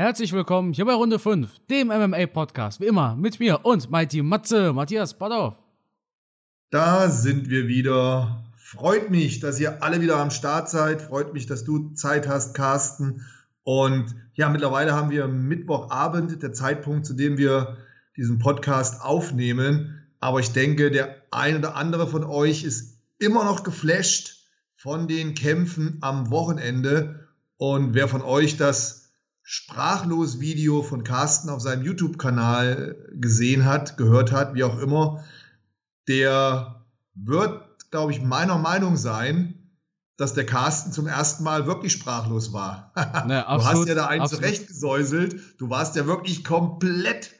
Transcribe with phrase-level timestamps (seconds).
[0.00, 2.80] Herzlich willkommen hier bei Runde 5, dem MMA-Podcast.
[2.80, 5.56] Wie immer mit mir und Mighty Matze, Matthias Badorf.
[6.70, 8.44] Da sind wir wieder.
[8.56, 11.02] Freut mich, dass ihr alle wieder am Start seid.
[11.02, 13.26] Freut mich, dass du Zeit hast, Carsten.
[13.64, 17.78] Und ja, mittlerweile haben wir Mittwochabend, der Zeitpunkt, zu dem wir
[18.16, 20.06] diesen Podcast aufnehmen.
[20.20, 24.46] Aber ich denke, der ein oder andere von euch ist immer noch geflasht
[24.76, 27.26] von den Kämpfen am Wochenende.
[27.56, 28.97] Und wer von euch das
[29.50, 35.24] sprachlos Video von Carsten auf seinem YouTube-Kanal gesehen hat, gehört hat, wie auch immer,
[36.06, 36.84] der
[37.14, 39.72] wird, glaube ich, meiner Meinung sein,
[40.18, 42.92] dass der Carsten zum ersten Mal wirklich sprachlos war.
[43.26, 44.44] Ne, absolut, du hast ja da einen absolut.
[44.44, 45.40] zurechtgesäuselt.
[45.58, 47.30] Du warst ja wirklich komplett,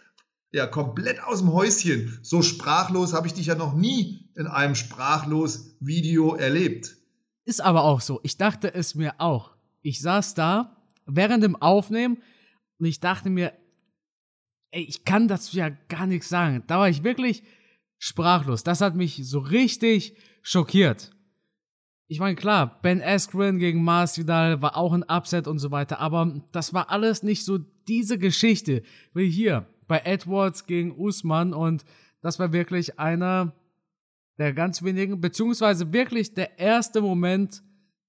[0.50, 2.18] ja, komplett aus dem Häuschen.
[2.22, 6.96] So sprachlos habe ich dich ja noch nie in einem sprachlos Video erlebt.
[7.44, 8.18] Ist aber auch so.
[8.22, 9.50] Ich dachte es mir auch.
[9.82, 10.77] Ich saß da
[11.08, 12.22] während dem Aufnehmen
[12.78, 13.52] und ich dachte mir,
[14.70, 16.62] ey, ich kann dazu ja gar nichts sagen.
[16.66, 17.42] Da war ich wirklich
[17.98, 18.62] sprachlos.
[18.62, 21.10] Das hat mich so richtig schockiert.
[22.06, 26.40] Ich meine, klar, Ben Askren gegen Masvidal war auch ein Upset und so weiter, aber
[26.52, 28.82] das war alles nicht so diese Geschichte
[29.12, 31.84] wie hier bei Edwards gegen Usman und
[32.22, 33.52] das war wirklich einer
[34.38, 37.62] der ganz wenigen, beziehungsweise wirklich der erste Moment,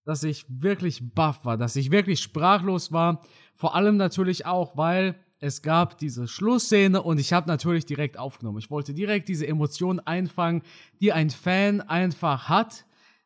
[0.09, 3.21] dass ich wirklich baff war, dass ich wirklich sprachlos war.
[3.53, 8.57] Vor allem natürlich auch, weil es gab diese Schlussszene und ich habe natürlich direkt aufgenommen.
[8.57, 10.63] Ich wollte direkt diese Emotionen einfangen,
[10.99, 12.85] die ein Fan einfach hat,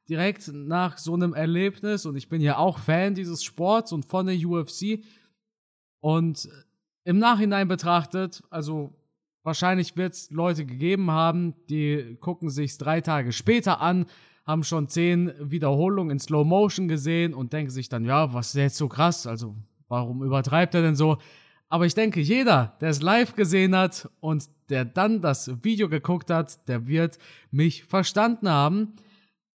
[0.09, 2.05] direkt nach so einem Erlebnis.
[2.05, 5.05] Und ich bin ja auch Fan dieses Sports und von der UFC.
[6.01, 6.49] Und
[7.05, 8.93] im Nachhinein betrachtet, also
[9.43, 14.05] wahrscheinlich wird es Leute gegeben haben, die gucken sich drei Tage später an,
[14.45, 18.55] haben schon zehn Wiederholungen in Slow Motion gesehen und denken sich dann, ja, was ist
[18.55, 19.25] jetzt so krass?
[19.25, 19.55] Also,
[19.87, 21.17] warum übertreibt er denn so?
[21.69, 26.29] Aber ich denke, jeder, der es live gesehen hat und der dann das Video geguckt
[26.29, 27.17] hat, der wird
[27.51, 28.93] mich verstanden haben.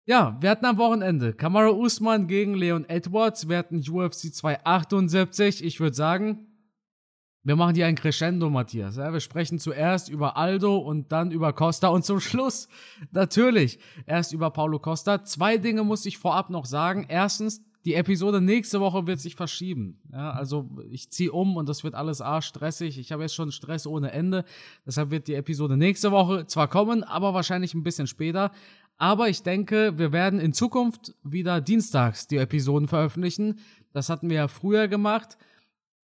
[0.05, 3.49] Ja, wir hatten am Wochenende Kamara Usman gegen Leon Edwards.
[3.49, 5.63] Wir hatten UFC 278.
[5.63, 6.47] Ich würde sagen,
[7.45, 8.97] wir machen hier ein Crescendo, Matthias.
[8.97, 12.67] Ja, wir sprechen zuerst über Aldo und dann über Costa und zum Schluss
[13.11, 15.23] natürlich erst über Paulo Costa.
[15.23, 17.05] Zwei Dinge muss ich vorab noch sagen.
[17.07, 19.99] Erstens, die Episode nächste Woche wird sich verschieben.
[20.11, 22.97] Ja, also ich ziehe um und das wird alles stressig.
[22.97, 24.43] Ich habe jetzt schon Stress ohne Ende.
[24.83, 28.49] Deshalb wird die Episode nächste Woche zwar kommen, aber wahrscheinlich ein bisschen später.
[28.97, 33.59] Aber ich denke, wir werden in Zukunft wieder dienstags die Episoden veröffentlichen.
[33.93, 35.37] Das hatten wir ja früher gemacht.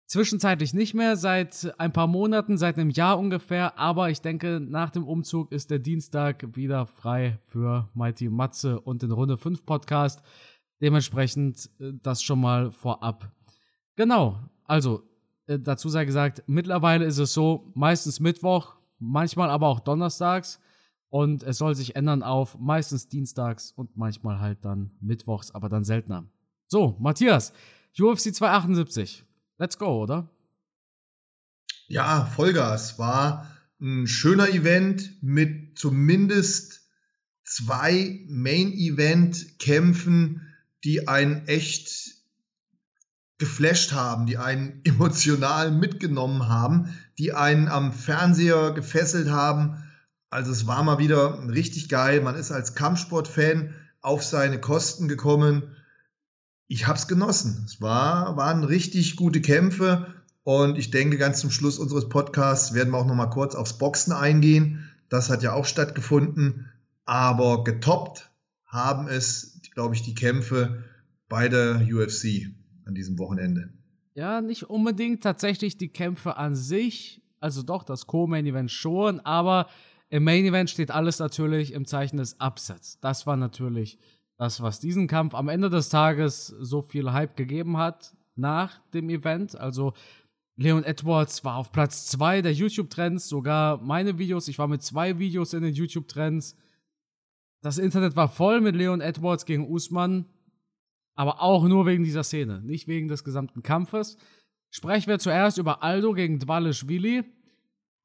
[0.09, 4.89] Zwischenzeitlich nicht mehr, seit ein paar Monaten, seit einem Jahr ungefähr, aber ich denke, nach
[4.89, 10.23] dem Umzug ist der Dienstag wieder frei für Mighty Matze und den Runde 5 Podcast.
[10.81, 13.31] Dementsprechend äh, das schon mal vorab.
[13.97, 15.03] Genau, also
[15.47, 20.59] äh, dazu sei gesagt, mittlerweile ist es so, meistens Mittwoch, manchmal aber auch donnerstags
[21.11, 25.85] und es soll sich ändern auf meistens dienstags und manchmal halt dann mittwochs, aber dann
[25.85, 26.25] seltener.
[26.67, 27.53] So, Matthias,
[27.99, 29.28] UFC 278.
[29.59, 30.31] Let's go, oder?
[31.89, 36.83] Ja, Vollgas war ein schöner Event mit zumindest
[37.43, 40.47] zwei Main-Event-Kämpfen,
[40.85, 42.19] die einen echt
[43.39, 49.83] geflasht haben, die einen emotional mitgenommen haben, die einen am Fernseher gefesselt haben.
[50.31, 52.21] Also es war mal wieder richtig geil.
[52.21, 55.75] Man ist als Kampfsportfan auf seine Kosten gekommen
[56.69, 57.65] ich habe es genossen.
[57.67, 60.15] Es war, waren richtig gute Kämpfe
[60.45, 63.79] und ich denke, ganz zum Schluss unseres Podcasts werden wir auch noch mal kurz aufs
[63.79, 64.89] Boxen eingehen.
[65.09, 66.71] Das hat ja auch stattgefunden,
[67.07, 68.31] aber getoppt
[68.67, 70.85] haben es, glaube ich, die Kämpfe
[71.29, 72.51] bei der UFC
[72.85, 73.71] an diesem Wochenende.
[74.15, 79.69] Ja, nicht unbedingt tatsächlich die Kämpfe an sich, also doch das Co-Main Event schon, aber
[80.11, 82.99] im Main Event steht alles natürlich im Zeichen des Upsets.
[83.01, 83.99] Das war natürlich
[84.39, 89.11] das, was diesen Kampf am Ende des Tages so viel Hype gegeben hat nach dem
[89.11, 89.59] Event.
[89.59, 89.95] Also
[90.57, 94.49] Leon Edwards war auf Platz 2 der YouTube-Trends, sogar meine Videos.
[94.49, 96.57] Ich war mit zwei Videos in den YouTube-Trends.
[97.63, 100.27] Das Internet war voll mit Leon Edwards gegen Usman,
[101.17, 104.17] aber auch nur wegen dieser Szene, nicht wegen des gesamten Kampfes.
[104.71, 107.25] Sprechen wir zuerst über Aldo gegen Dvalishvili.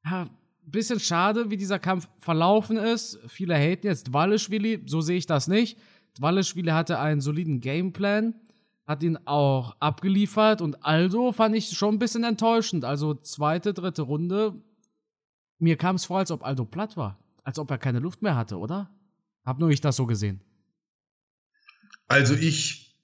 [0.04, 0.28] Ja,
[0.66, 3.20] bisschen schade, wie dieser Kampf verlaufen ist.
[3.28, 5.78] Viele haten jetzt Dvalishvili, so sehe ich das nicht.
[6.18, 8.34] Dwaleschwili hatte einen soliden Gameplan,
[8.86, 12.84] hat ihn auch abgeliefert und Aldo fand ich schon ein bisschen enttäuschend.
[12.84, 14.54] Also zweite, dritte Runde,
[15.58, 17.18] mir kam es vor, als ob Aldo platt war.
[17.42, 18.90] Als ob er keine Luft mehr hatte, oder?
[19.44, 20.40] Hab nur ich das so gesehen.
[22.06, 22.96] Also ich,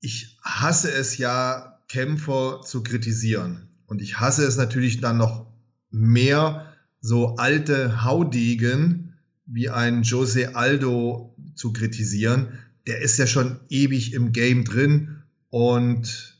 [0.00, 3.68] ich hasse es ja, Kämpfer zu kritisieren.
[3.86, 5.46] Und ich hasse es natürlich dann noch
[5.90, 6.66] mehr,
[7.00, 9.07] so alte Haudegen
[9.48, 12.58] wie ein Jose Aldo zu kritisieren.
[12.86, 16.36] Der ist ja schon ewig im Game drin und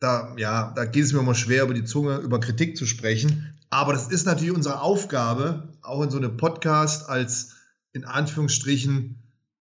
[0.00, 3.54] da, ja, da geht es mir immer schwer, über die Zunge, über Kritik zu sprechen.
[3.68, 7.56] Aber das ist natürlich unsere Aufgabe, auch in so einem Podcast als
[7.92, 9.22] in Anführungsstrichen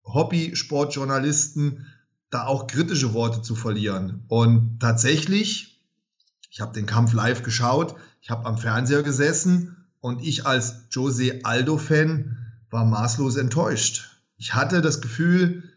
[0.06, 1.88] Hobby-Sportjournalisten,
[2.30, 4.24] da auch kritische Worte zu verlieren.
[4.28, 5.82] Und tatsächlich,
[6.52, 11.40] ich habe den Kampf live geschaut, ich habe am Fernseher gesessen und ich als Jose
[11.44, 12.38] Aldo-Fan
[12.72, 14.10] war maßlos enttäuscht.
[14.38, 15.70] Ich hatte das Gefühl,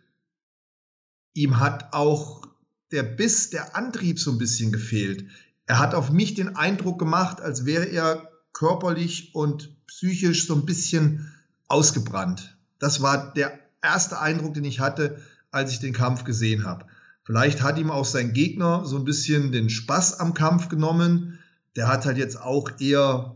[1.35, 2.47] ihm hat auch
[2.93, 5.27] der Biss, der Antrieb so ein bisschen gefehlt.
[5.67, 10.65] Er hat auf mich den Eindruck gemacht, als wäre er körperlich und psychisch so ein
[10.65, 11.33] bisschen
[11.67, 12.57] ausgebrannt.
[12.79, 15.21] Das war der erste Eindruck, den ich hatte,
[15.51, 16.87] als ich den Kampf gesehen habe.
[17.25, 21.39] Vielleicht hat ihm auch sein Gegner so ein bisschen den Spaß am Kampf genommen.
[21.75, 23.35] Der hat halt jetzt auch eher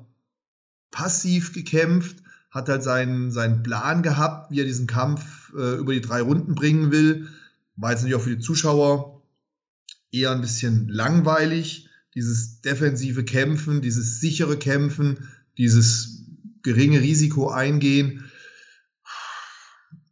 [0.90, 6.00] passiv gekämpft, hat halt seinen, seinen Plan gehabt, wie er diesen Kampf äh, über die
[6.00, 7.28] drei Runden bringen will.
[7.76, 9.22] War jetzt natürlich auch für die Zuschauer
[10.10, 11.88] eher ein bisschen langweilig.
[12.14, 15.28] Dieses defensive Kämpfen, dieses sichere Kämpfen,
[15.58, 16.24] dieses
[16.62, 18.24] geringe Risiko eingehen.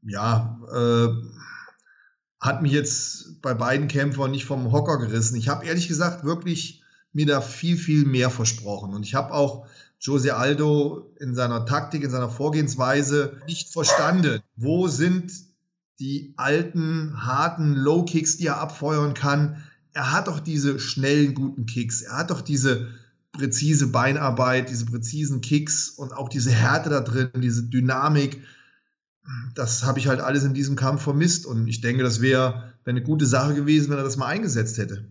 [0.03, 1.09] Ja, äh,
[2.39, 5.37] hat mich jetzt bei beiden Kämpfern nicht vom Hocker gerissen.
[5.37, 8.95] Ich habe ehrlich gesagt wirklich mir da viel, viel mehr versprochen.
[8.95, 9.67] Und ich habe auch
[10.07, 14.41] Jose Aldo in seiner Taktik, in seiner Vorgehensweise nicht verstanden.
[14.57, 15.33] Wo sind
[15.99, 19.63] die alten, harten Low-Kicks, die er abfeuern kann?
[19.93, 22.03] Er hat doch diese schnellen, guten Kicks.
[22.03, 22.89] Er hat doch diese
[23.33, 28.41] präzise Beinarbeit, diese präzisen Kicks und auch diese Härte da drin, diese Dynamik
[29.55, 31.47] das habe ich halt alles in diesem Kampf vermisst.
[31.47, 34.79] Und ich denke, das wäre wär eine gute Sache gewesen, wenn er das mal eingesetzt
[34.79, 35.11] hätte.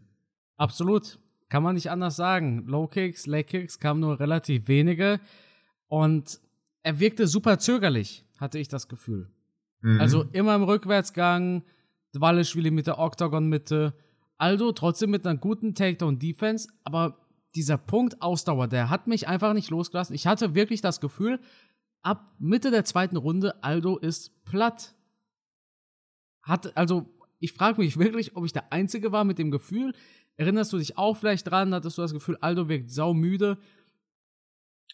[0.57, 1.19] Absolut.
[1.55, 2.65] Kann man nicht anders sagen.
[2.67, 5.21] Low Kicks, Leg Kicks kamen nur relativ wenige.
[5.87, 6.41] Und
[6.83, 9.31] er wirkte super zögerlich, hatte ich das Gefühl.
[9.79, 10.01] Mhm.
[10.01, 11.63] Also immer im Rückwärtsgang,
[12.11, 13.93] Walleschwili mit der Octagon-Mitte.
[14.37, 17.25] Aldo trotzdem mit einer guten Takedown-Defense, aber
[17.55, 20.13] dieser Punkt Ausdauer, der hat mich einfach nicht losgelassen.
[20.13, 21.39] Ich hatte wirklich das Gefühl,
[22.01, 24.93] ab Mitte der zweiten Runde, Aldo ist platt.
[26.41, 29.93] Hat, also, ich frage mich wirklich, ob ich der Einzige war mit dem Gefühl.
[30.37, 31.73] Erinnerst du dich auch vielleicht dran?
[31.73, 33.57] Hattest du das Gefühl, Aldo wirkt saumüde?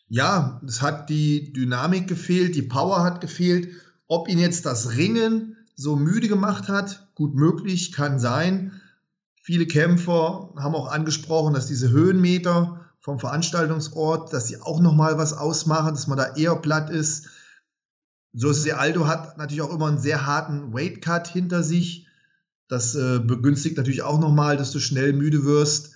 [0.08, 3.70] Ja, es hat die Dynamik gefehlt, die Power hat gefehlt.
[4.08, 8.82] Ob ihn jetzt das Ringen so müde gemacht hat, gut möglich, kann sein.
[9.42, 15.18] Viele Kämpfer haben auch angesprochen, dass diese Höhenmeter vom Veranstaltungsort, dass sie auch noch mal
[15.18, 17.30] was ausmachen, dass man da eher platt ist.
[18.34, 22.08] Jose Aldo hat natürlich auch immer einen sehr harten Weight Cut hinter sich.
[22.72, 25.92] Das äh, begünstigt natürlich auch noch mal, dass du schnell müde wirst.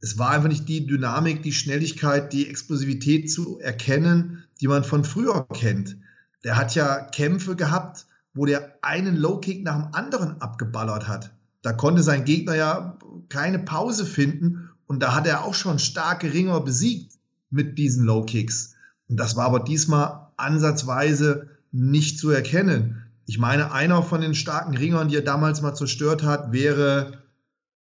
[0.00, 5.04] Es war einfach nicht die Dynamik, die Schnelligkeit, die Explosivität zu erkennen, die man von
[5.04, 5.98] früher kennt.
[6.44, 11.30] Der hat ja Kämpfe gehabt, wo der einen Low Kick nach dem anderen abgeballert hat.
[11.60, 12.98] Da konnte sein Gegner ja
[13.28, 17.18] keine Pause finden und da hat er auch schon starke Ringer besiegt
[17.50, 18.76] mit diesen Low Kicks.
[19.10, 23.01] Und das war aber diesmal ansatzweise nicht zu erkennen.
[23.26, 27.22] Ich meine, einer von den starken Ringern, die er damals mal zerstört hat, wäre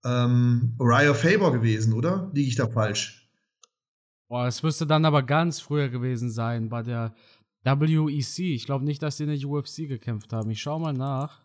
[0.04, 2.30] ähm, Uriah Faber gewesen, oder?
[2.34, 3.30] Liege ich da falsch?
[4.28, 7.16] Boah, es müsste dann aber ganz früher gewesen sein, bei der
[7.64, 8.40] WEC.
[8.40, 10.52] Ich glaube nicht, dass die in der UFC gekämpft haben.
[10.52, 11.42] Ich schaue mal nach.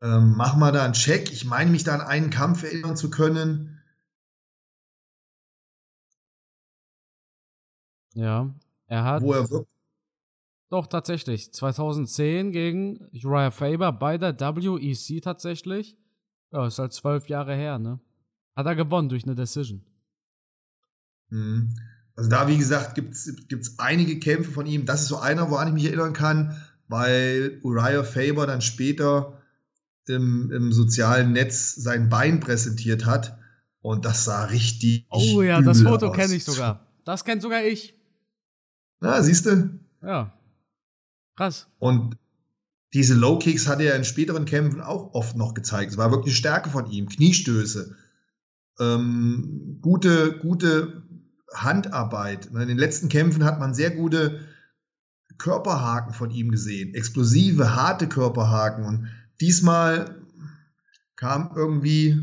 [0.00, 1.32] Ähm, mach mal da einen Check.
[1.32, 3.82] Ich meine mich da an einen Kampf erinnern zu können.
[8.14, 8.54] Ja,
[8.86, 9.22] er hat.
[9.22, 9.68] Wo er wirkt.
[10.70, 11.52] Doch, tatsächlich.
[11.52, 15.96] 2010 gegen Uriah Faber bei der WEC tatsächlich.
[16.52, 18.00] Ja, ist halt zwölf Jahre her, ne?
[18.54, 19.82] Hat er gewonnen durch eine Decision.
[21.30, 21.74] Mhm.
[22.16, 24.84] Also da, wie gesagt, gibt es einige Kämpfe von ihm.
[24.86, 29.40] Das ist so einer, woran ich mich erinnern kann, weil Uriah Faber dann später
[30.08, 33.38] im, im sozialen Netz sein Bein präsentiert hat.
[33.80, 35.06] Und das sah richtig.
[35.10, 36.86] Oh ja, das Foto kenne ich sogar.
[37.04, 37.94] Das kennt sogar ich.
[39.00, 39.78] Na, siehst du?
[40.02, 40.34] Ja.
[41.38, 41.68] Krass.
[41.78, 42.16] Und
[42.94, 45.92] diese Low Kicks hat er in späteren Kämpfen auch oft noch gezeigt.
[45.92, 47.08] Es war wirklich Stärke von ihm.
[47.08, 47.94] Kniestöße.
[48.80, 51.04] Ähm, gute, gute
[51.54, 52.46] Handarbeit.
[52.46, 54.40] In den letzten Kämpfen hat man sehr gute
[55.38, 56.92] Körperhaken von ihm gesehen.
[56.94, 58.84] Explosive, harte Körperhaken.
[58.84, 59.08] Und
[59.40, 60.16] diesmal
[61.14, 62.20] kam irgendwie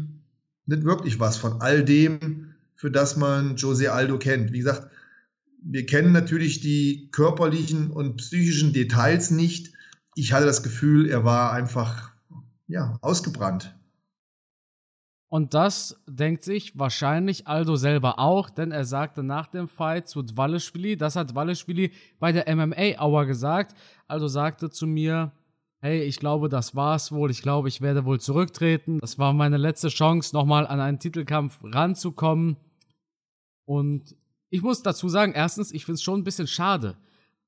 [0.65, 4.51] nicht wirklich was von all dem, für das man Jose Aldo kennt.
[4.51, 4.89] Wie gesagt,
[5.67, 9.73] wir kennen natürlich die körperlichen und psychischen Details nicht.
[10.15, 12.11] Ich hatte das Gefühl, er war einfach
[12.67, 13.75] ja, ausgebrannt.
[15.27, 20.21] Und das denkt sich wahrscheinlich Aldo selber auch, denn er sagte nach dem Fight zu
[20.21, 23.75] Dvalishvili, das hat Dvalishvili bei der MMA Hour gesagt.
[24.07, 25.31] Aldo sagte zu mir,
[25.81, 28.99] hey, ich glaube, das war's wohl, ich glaube, ich werde wohl zurücktreten.
[28.99, 32.57] Das war meine letzte Chance, nochmal an einen Titelkampf ranzukommen.
[33.65, 34.15] Und
[34.49, 36.95] ich muss dazu sagen, erstens, ich finde es schon ein bisschen schade,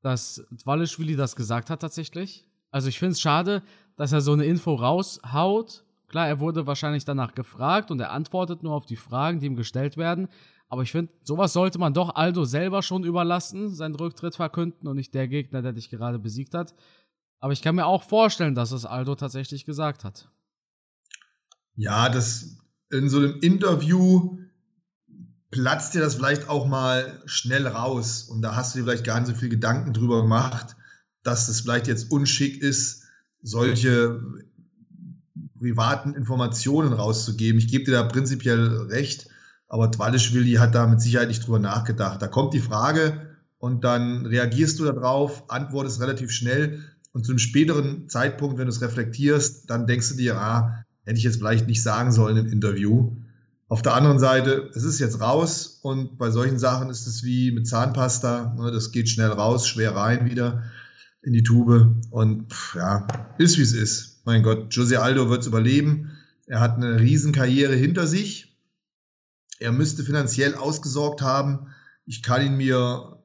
[0.02, 2.48] dass Dvalishvili das gesagt hat tatsächlich.
[2.72, 3.64] Also ich finde es schade,
[3.96, 5.84] dass er so eine Info raushaut.
[6.08, 9.56] Klar, er wurde wahrscheinlich danach gefragt und er antwortet nur auf die Fragen, die ihm
[9.56, 10.28] gestellt werden.
[10.70, 14.96] Aber ich finde, sowas sollte man doch Aldo selber schon überlassen, seinen Rücktritt verkünden und
[14.98, 16.74] nicht der Gegner, der dich gerade besiegt hat.
[17.40, 20.30] Aber ich kann mir auch vorstellen, dass es Aldo tatsächlich gesagt hat.
[21.76, 22.58] Ja, das
[22.90, 24.40] in so einem Interview
[25.52, 29.20] platzt dir das vielleicht auch mal schnell raus und da hast du dir vielleicht gar
[29.20, 30.76] nicht so viel Gedanken drüber gemacht,
[31.24, 33.04] dass es vielleicht jetzt unschick ist,
[33.42, 34.22] solche
[35.58, 37.60] privaten Informationen rauszugeben.
[37.60, 39.28] Ich gebe dir da prinzipiell recht,
[39.68, 42.22] aber Twalischwili hat da mit Sicherheit nicht drüber nachgedacht.
[42.22, 47.40] Da kommt die Frage und dann reagierst du darauf, antwortest relativ schnell und zu einem
[47.40, 51.68] späteren Zeitpunkt, wenn du es reflektierst, dann denkst du dir, ah, hätte ich jetzt vielleicht
[51.68, 53.16] nicht sagen sollen im Interview.
[53.70, 57.52] Auf der anderen Seite, es ist jetzt raus und bei solchen Sachen ist es wie
[57.52, 60.64] mit Zahnpasta, ne, das geht schnell raus, schwer rein wieder
[61.22, 63.06] in die Tube und ja,
[63.38, 64.22] ist wie es ist.
[64.24, 66.18] Mein Gott, Jose Aldo wird es überleben.
[66.46, 68.58] Er hat eine Riesenkarriere hinter sich.
[69.60, 71.68] Er müsste finanziell ausgesorgt haben.
[72.06, 73.22] Ich kann ihn mir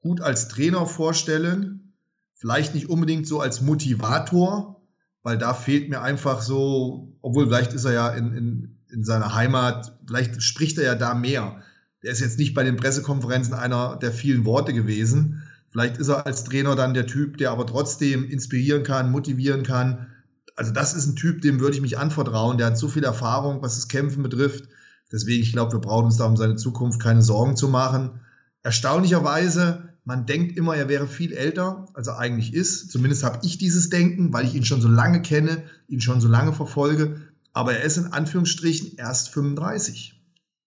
[0.00, 1.94] gut als Trainer vorstellen.
[2.34, 4.82] Vielleicht nicht unbedingt so als Motivator,
[5.22, 9.34] weil da fehlt mir einfach so, obwohl vielleicht ist er ja in, in, in seiner
[9.34, 11.62] Heimat, vielleicht spricht er ja da mehr.
[12.02, 15.42] Der ist jetzt nicht bei den Pressekonferenzen einer der vielen Worte gewesen.
[15.70, 20.08] Vielleicht ist er als Trainer dann der Typ, der aber trotzdem inspirieren kann, motivieren kann.
[20.56, 22.58] Also das ist ein Typ, dem würde ich mich anvertrauen.
[22.58, 24.68] Der hat so viel Erfahrung, was das Kämpfen betrifft.
[25.10, 28.20] Deswegen, ich glaube, wir brauchen uns da um seine Zukunft keine Sorgen zu machen.
[28.62, 32.90] Erstaunlicherweise, man denkt immer, er wäre viel älter, als er eigentlich ist.
[32.90, 36.28] Zumindest habe ich dieses Denken, weil ich ihn schon so lange kenne, ihn schon so
[36.28, 37.20] lange verfolge.
[37.52, 40.18] Aber er ist in Anführungsstrichen erst 35.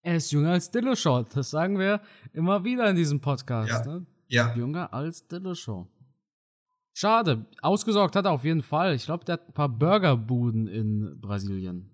[0.01, 1.23] Er ist jünger als Dillashaw.
[1.33, 1.99] Das sagen wir
[2.31, 3.69] immer wieder in diesem Podcast.
[3.69, 3.85] Ja.
[3.85, 4.05] Ne?
[4.27, 4.55] Ja.
[4.55, 5.87] Jünger als Dillashaw.
[6.93, 7.45] Schade.
[7.61, 8.95] Ausgesorgt hat er auf jeden Fall.
[8.95, 11.89] Ich glaube, der hat ein paar Burgerbuden in Brasilien.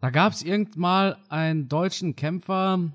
[0.00, 2.90] Da gab es irgendwann mal einen deutschen Kämpfer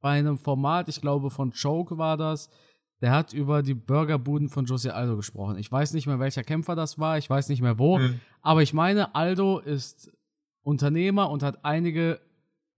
[0.00, 2.50] bei einem Format, ich glaube von Choke war das,
[3.00, 5.58] der hat über die Burgerbuden von Jose Aldo gesprochen.
[5.58, 8.20] Ich weiß nicht mehr, welcher Kämpfer das war, ich weiß nicht mehr wo, mhm.
[8.40, 10.10] aber ich meine, Aldo ist
[10.62, 12.20] Unternehmer und hat einige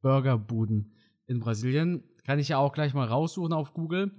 [0.03, 0.93] Burgerbuden
[1.27, 2.05] in Brasilien.
[2.25, 4.11] Kann ich ja auch gleich mal raussuchen auf Google.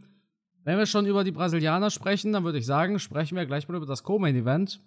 [0.64, 3.76] Wenn wir schon über die Brasilianer sprechen, dann würde ich sagen, sprechen wir gleich mal
[3.76, 4.82] über das Co-Main-Event.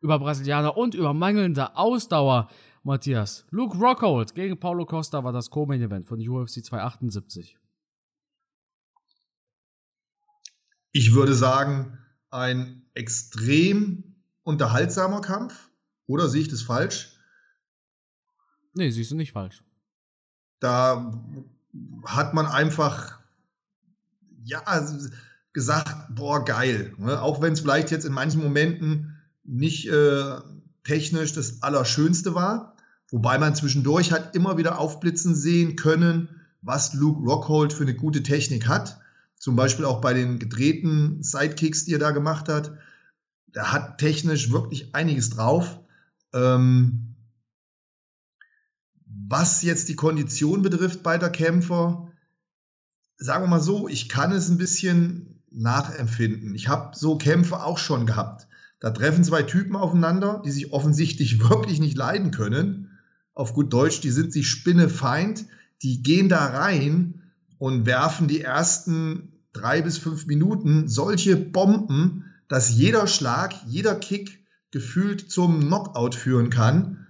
[0.00, 2.48] Über Brasilianer und über mangelnde Ausdauer,
[2.82, 3.44] Matthias.
[3.50, 7.56] Luke Rockhold gegen Paulo Costa war das Co-Main-Event von UFC 278.
[10.92, 11.98] Ich würde sagen,
[12.30, 15.70] ein extrem unterhaltsamer Kampf.
[16.06, 17.16] Oder sehe ich das falsch?
[18.74, 19.62] Nee, siehst du nicht falsch.
[20.60, 21.12] Da
[22.04, 23.18] hat man einfach
[24.44, 24.62] ja,
[25.52, 26.94] gesagt, boah, geil.
[26.98, 27.20] Ne?
[27.20, 30.36] Auch wenn es vielleicht jetzt in manchen Momenten nicht äh,
[30.84, 32.76] technisch das Allerschönste war,
[33.10, 38.22] wobei man zwischendurch hat immer wieder aufblitzen sehen können, was Luke Rockhold für eine gute
[38.22, 38.98] Technik hat.
[39.42, 42.78] Zum Beispiel auch bei den gedrehten Sidekicks, die er da gemacht hat.
[43.52, 45.80] Der hat technisch wirklich einiges drauf.
[46.32, 47.16] Ähm,
[49.04, 52.06] was jetzt die Kondition betrifft beider Kämpfer,
[53.16, 56.54] sagen wir mal so, ich kann es ein bisschen nachempfinden.
[56.54, 58.46] Ich habe so Kämpfe auch schon gehabt.
[58.78, 62.96] Da treffen zwei Typen aufeinander, die sich offensichtlich wirklich nicht leiden können.
[63.34, 65.46] Auf gut Deutsch, die sind sich spinnefeind.
[65.82, 67.22] Die gehen da rein
[67.58, 74.44] und werfen die ersten drei bis fünf Minuten solche Bomben, dass jeder Schlag, jeder Kick
[74.70, 77.06] gefühlt zum Knockout führen kann.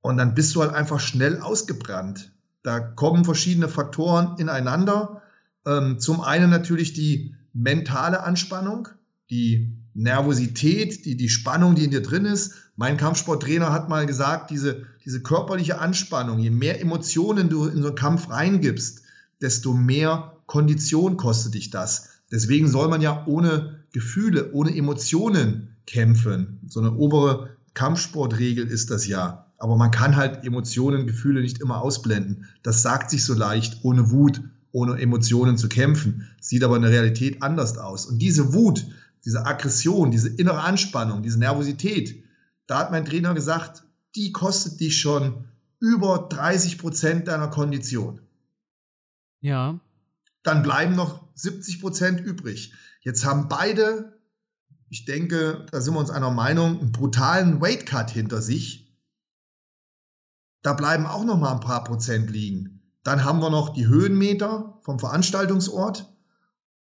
[0.00, 2.32] Und dann bist du halt einfach schnell ausgebrannt.
[2.62, 5.22] Da kommen verschiedene Faktoren ineinander
[5.68, 8.88] ähm, zum einen natürlich die mentale Anspannung,
[9.30, 12.54] die Nervosität, die, die Spannung, die in dir drin ist.
[12.76, 17.88] Mein Kampfsporttrainer hat mal gesagt, diese, diese körperliche Anspannung, je mehr Emotionen du in so
[17.88, 19.02] einen Kampf reingibst,
[19.40, 22.08] desto mehr Kondition kostet dich das.
[22.32, 26.60] Deswegen soll man ja ohne Gefühle, ohne Emotionen kämpfen.
[26.66, 29.46] So eine obere Kampfsportregel ist das ja.
[29.58, 32.46] Aber man kann halt Emotionen, Gefühle nicht immer ausblenden.
[32.62, 34.40] Das sagt sich so leicht, ohne Wut,
[34.72, 38.06] ohne Emotionen zu kämpfen, sieht aber in der Realität anders aus.
[38.06, 38.86] Und diese Wut,
[39.24, 42.22] diese Aggression, diese innere Anspannung, diese Nervosität,
[42.66, 45.44] da hat mein Trainer gesagt, die kostet dich schon
[45.80, 48.20] über 30 Prozent deiner Kondition.
[49.40, 49.80] Ja.
[50.48, 52.72] Dann bleiben noch 70 Prozent übrig.
[53.02, 54.18] Jetzt haben beide,
[54.88, 58.98] ich denke, da sind wir uns einer Meinung, einen brutalen Weightcut hinter sich.
[60.62, 62.80] Da bleiben auch noch mal ein paar Prozent liegen.
[63.02, 66.16] Dann haben wir noch die Höhenmeter vom Veranstaltungsort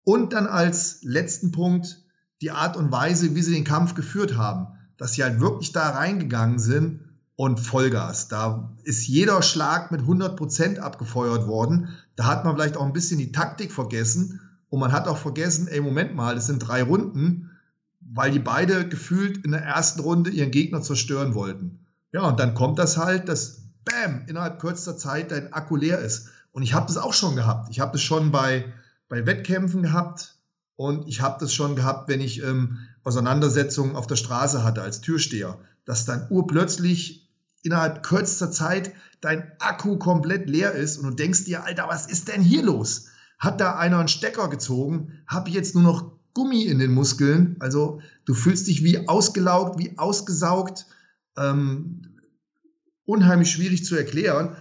[0.03, 2.03] und dann als letzten Punkt
[2.41, 4.77] die Art und Weise, wie sie den Kampf geführt haben.
[4.97, 6.99] Dass sie halt wirklich da reingegangen sind
[7.37, 8.27] und Vollgas.
[8.27, 11.87] Da ist jeder Schlag mit 100 Prozent abgefeuert worden.
[12.15, 14.39] Da hat man vielleicht auch ein bisschen die Taktik vergessen.
[14.69, 17.51] Und man hat auch vergessen, ey, Moment mal, es sind drei Runden,
[17.99, 21.79] weil die beide gefühlt in der ersten Runde ihren Gegner zerstören wollten.
[22.11, 26.29] Ja, und dann kommt das halt, dass Bam, innerhalb kürzester Zeit dein Akku leer ist.
[26.51, 27.69] Und ich habe das auch schon gehabt.
[27.69, 28.71] Ich habe das schon bei,
[29.09, 30.35] bei Wettkämpfen gehabt
[30.75, 35.01] und ich habe das schon gehabt, wenn ich ähm, Auseinandersetzungen auf der Straße hatte als
[35.01, 37.22] Türsteher, dass dann urplötzlich
[37.63, 42.27] innerhalb kürzester Zeit dein Akku komplett leer ist und du denkst dir, Alter, was ist
[42.27, 43.07] denn hier los?
[43.39, 45.23] Hat da einer einen Stecker gezogen?
[45.27, 47.55] Habe ich jetzt nur noch Gummi in den Muskeln?
[47.59, 50.85] Also du fühlst dich wie ausgelaugt, wie ausgesaugt.
[51.37, 52.01] Ähm,
[53.05, 54.55] unheimlich schwierig zu erklären.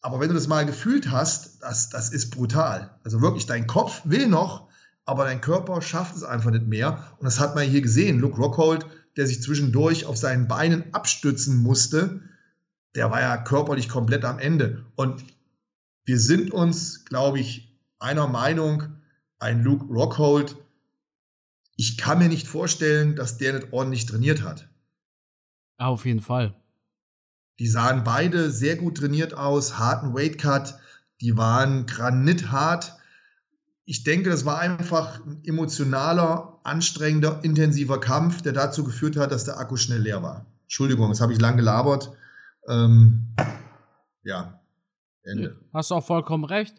[0.00, 2.98] Aber wenn du das mal gefühlt hast, das, das ist brutal.
[3.04, 4.68] Also wirklich, dein Kopf will noch,
[5.04, 7.04] aber dein Körper schafft es einfach nicht mehr.
[7.18, 8.18] Und das hat man hier gesehen.
[8.18, 12.20] Luke Rockhold, der sich zwischendurch auf seinen Beinen abstützen musste,
[12.94, 14.84] der war ja körperlich komplett am Ende.
[14.96, 15.24] Und
[16.04, 18.84] wir sind uns, glaube ich, einer Meinung,
[19.38, 20.56] ein Luke Rockhold,
[21.76, 24.68] ich kann mir nicht vorstellen, dass der nicht ordentlich trainiert hat.
[25.78, 26.54] Auf jeden Fall.
[27.58, 30.78] Die sahen beide sehr gut trainiert aus, harten Weightcut,
[31.20, 32.96] die waren granithart.
[33.84, 39.44] Ich denke, das war einfach ein emotionaler, anstrengender, intensiver Kampf, der dazu geführt hat, dass
[39.44, 40.46] der Akku schnell leer war.
[40.64, 42.12] Entschuldigung, das habe ich lang gelabert.
[42.68, 43.34] Ähm,
[44.22, 44.60] ja,
[45.22, 45.56] Ende.
[45.72, 46.74] Hast du auch vollkommen recht.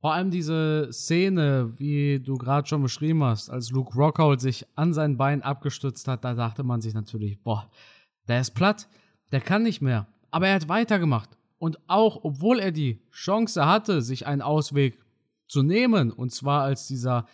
[0.00, 4.92] Vor allem diese Szene, wie du gerade schon beschrieben hast, als Luke Rockhold sich an
[4.92, 7.70] sein Bein abgestützt hat, da dachte man sich natürlich, boah,
[8.28, 8.86] der ist platt
[9.34, 10.06] der kann nicht mehr.
[10.30, 11.28] Aber er hat weitergemacht.
[11.58, 14.96] Und auch, obwohl er die Chance hatte, sich einen Ausweg
[15.48, 17.26] zu nehmen, und zwar als dieser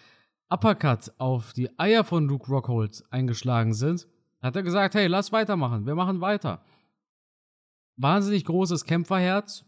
[0.49, 4.07] Uppercut auf die Eier von Luke Rockhold eingeschlagen sind,
[4.41, 6.63] hat er gesagt, hey, lass weitermachen, wir machen weiter.
[8.01, 9.67] Wahnsinnig großes Kämpferherz.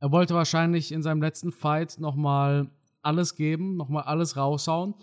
[0.00, 2.70] Er wollte wahrscheinlich in seinem letzten Fight nochmal
[3.02, 4.94] alles geben, nochmal alles raushauen.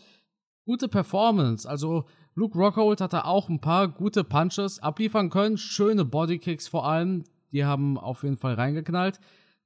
[0.66, 6.68] Gute Performance, also Luke Rockhold hatte auch ein paar gute Punches abliefern können, schöne Bodykicks
[6.68, 9.20] vor allem, die haben auf jeden Fall reingeknallt.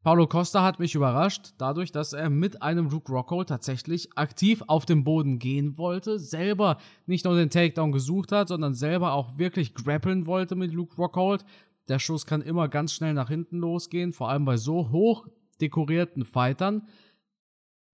[0.04, 4.86] Paulo Costa hat mich überrascht, dadurch, dass er mit einem Luke Rockhold tatsächlich aktiv auf
[4.86, 9.74] den Boden gehen wollte, selber nicht nur den Takedown gesucht hat, sondern selber auch wirklich
[9.74, 11.46] grappeln wollte mit Luke Rockhold.
[11.88, 15.28] Der Schuss kann immer ganz schnell nach hinten losgehen, vor allem bei so hoch
[15.62, 16.88] dekorierten Fightern.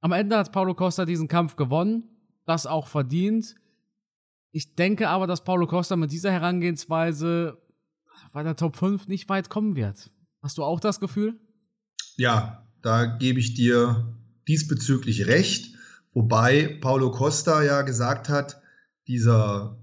[0.02, 2.04] Am Ende hat Paulo Costa diesen Kampf gewonnen,
[2.46, 3.56] das auch verdient.
[4.52, 7.58] Ich denke aber, dass Paulo Costa mit dieser Herangehensweise
[8.34, 10.12] bei der Top 5 nicht weit kommen wird.
[10.42, 11.40] Hast du auch das Gefühl?
[12.18, 15.76] Ja, da gebe ich dir diesbezüglich recht.
[16.14, 18.62] Wobei Paulo Costa ja gesagt hat,
[19.08, 19.78] dieser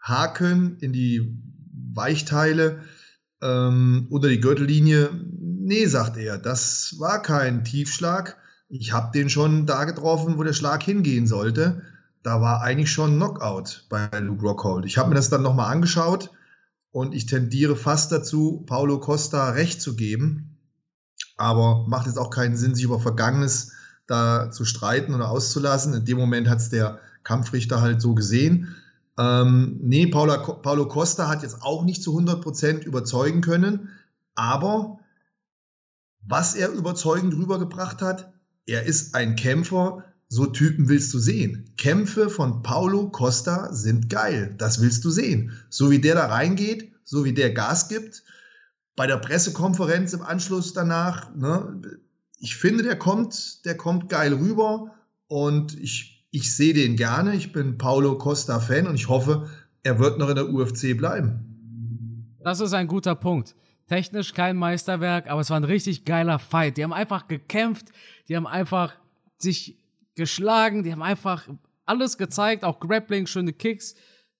[0.00, 1.42] Haken in die
[1.92, 2.82] Weichteile
[3.44, 8.36] ähm, unter die Gürtellinie, nee, sagt er, das war kein Tiefschlag.
[8.68, 11.82] Ich habe den schon da getroffen, wo der Schlag hingehen sollte
[12.24, 14.86] da war eigentlich schon Knockout bei Luke Rockhold.
[14.86, 16.30] Ich habe mir das dann nochmal angeschaut
[16.90, 20.58] und ich tendiere fast dazu, Paulo Costa recht zu geben.
[21.36, 23.72] Aber macht jetzt auch keinen Sinn, sich über Vergangenes
[24.06, 25.92] da zu streiten oder auszulassen.
[25.92, 28.74] In dem Moment hat es der Kampfrichter halt so gesehen.
[29.18, 33.90] Ähm, nee, Paula, Paulo Costa hat jetzt auch nicht zu 100% überzeugen können.
[34.34, 34.98] Aber
[36.26, 38.32] was er überzeugend rübergebracht hat,
[38.66, 41.70] er ist ein Kämpfer, so Typen willst du sehen.
[41.76, 44.54] Kämpfe von Paulo Costa sind geil.
[44.58, 45.52] Das willst du sehen.
[45.68, 48.24] So wie der da reingeht, so wie der Gas gibt.
[48.96, 51.80] Bei der Pressekonferenz im Anschluss danach, ne,
[52.38, 54.94] ich finde, der kommt, der kommt geil rüber
[55.28, 57.36] und ich, ich sehe den gerne.
[57.36, 59.48] Ich bin Paulo Costa Fan und ich hoffe,
[59.84, 62.34] er wird noch in der UFC bleiben.
[62.42, 63.54] Das ist ein guter Punkt.
[63.86, 66.76] Technisch kein Meisterwerk, aber es war ein richtig geiler Fight.
[66.76, 67.86] Die haben einfach gekämpft,
[68.28, 68.94] die haben einfach
[69.38, 69.78] sich
[70.16, 71.48] geschlagen, die haben einfach
[71.86, 73.94] alles gezeigt, auch Grappling, schöne Kicks,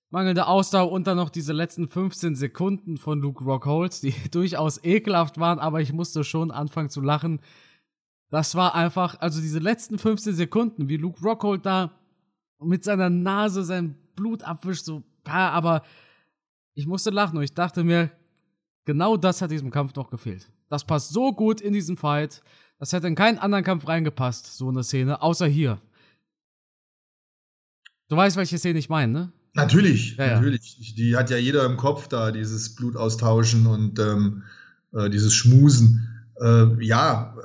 [0.09, 5.39] mangelnde Ausdauer und dann noch diese letzten 15 Sekunden von Luke Rockhold, die durchaus ekelhaft
[5.39, 7.39] waren, aber ich musste schon anfangen zu lachen.
[8.35, 11.97] Das war einfach, also diese letzten 15 Sekunden, wie Luke Rockhold da
[12.59, 15.83] mit seiner Nase sein Blut abwischt, so, aber
[16.73, 18.11] ich musste lachen und ich dachte mir,
[18.83, 20.51] genau das hat diesem Kampf noch gefehlt.
[20.67, 22.41] Das passt so gut in diesen Fight.
[22.77, 25.79] Das hätte in keinen anderen Kampf reingepasst, so eine Szene, außer hier.
[28.09, 29.31] Du weißt, welche Szene ich meine, ne?
[29.53, 30.77] Natürlich, ja, natürlich.
[30.77, 30.95] Ja.
[30.97, 34.43] Die hat ja jeder im Kopf da, dieses Blutaustauschen und ähm,
[34.91, 36.14] äh, dieses Schmusen.
[36.41, 37.35] Äh, ja,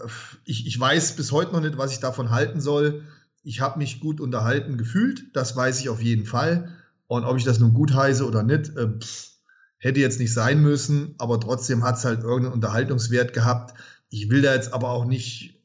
[0.44, 3.04] ich, ich weiß bis heute noch nicht, was ich davon halten soll.
[3.42, 6.68] Ich habe mich gut unterhalten gefühlt, das weiß ich auf jeden Fall.
[7.06, 9.30] Und ob ich das nun gut heiße oder nicht, äh, pff,
[9.78, 13.74] hätte jetzt nicht sein müssen, aber trotzdem hat es halt irgendeinen Unterhaltungswert gehabt.
[14.10, 15.58] Ich will da jetzt aber auch nicht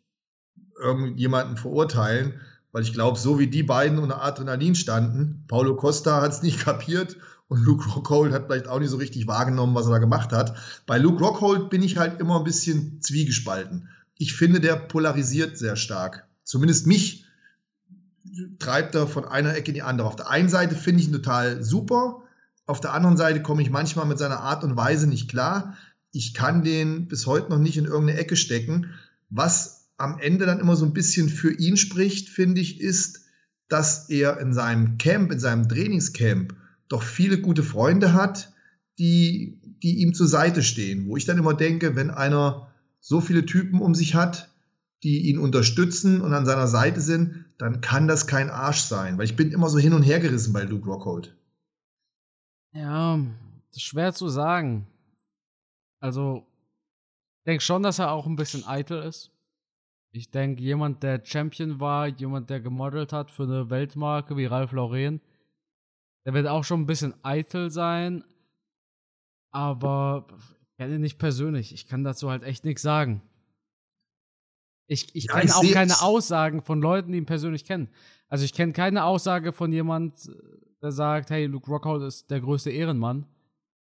[0.79, 2.39] irgendjemanden verurteilen,
[2.71, 6.59] weil ich glaube, so wie die beiden unter Adrenalin standen, Paulo Costa hat es nicht
[6.65, 10.31] kapiert und Luke Rockhold hat vielleicht auch nicht so richtig wahrgenommen, was er da gemacht
[10.31, 10.55] hat.
[10.86, 13.89] Bei Luke Rockhold bin ich halt immer ein bisschen zwiegespalten.
[14.17, 16.27] Ich finde, der polarisiert sehr stark.
[16.43, 17.25] Zumindest mich
[18.60, 20.08] treibt er von einer Ecke in die andere.
[20.08, 22.23] Auf der einen Seite finde ich ihn total super,
[22.67, 25.77] auf der anderen Seite komme ich manchmal mit seiner Art und Weise nicht klar.
[26.12, 28.93] Ich kann den bis heute noch nicht in irgendeine Ecke stecken.
[29.29, 33.21] Was am Ende dann immer so ein bisschen für ihn spricht, finde ich, ist,
[33.67, 36.55] dass er in seinem Camp, in seinem Trainingscamp,
[36.88, 38.54] doch viele gute Freunde hat,
[39.00, 41.08] die, die ihm zur Seite stehen.
[41.08, 44.50] Wo ich dann immer denke, wenn einer so viele Typen um sich hat,
[45.04, 49.17] die ihn unterstützen und an seiner Seite sind, dann kann das kein Arsch sein.
[49.17, 51.36] Weil ich bin immer so hin und her gerissen bei Luke Rockhold.
[52.74, 53.17] Ja,
[53.69, 54.88] das ist schwer zu sagen.
[56.00, 56.45] Also,
[57.39, 59.32] ich denke schon, dass er auch ein bisschen eitel ist.
[60.12, 64.71] Ich denke, jemand, der Champion war, jemand, der gemodelt hat für eine Weltmarke wie Ralph
[64.71, 65.19] Lauren,
[66.25, 68.23] der wird auch schon ein bisschen eitel sein.
[69.51, 70.27] Aber
[70.61, 71.73] ich kenne ihn nicht persönlich.
[71.73, 73.21] Ich kann dazu halt echt nichts sagen.
[74.88, 77.89] Ich, ich ja, kenne auch keine Aussagen von Leuten, die ihn persönlich kennen.
[78.27, 80.29] Also ich kenne keine Aussage von jemand,
[80.81, 83.25] der sagt, hey, Luke Rockhold ist der größte Ehrenmann.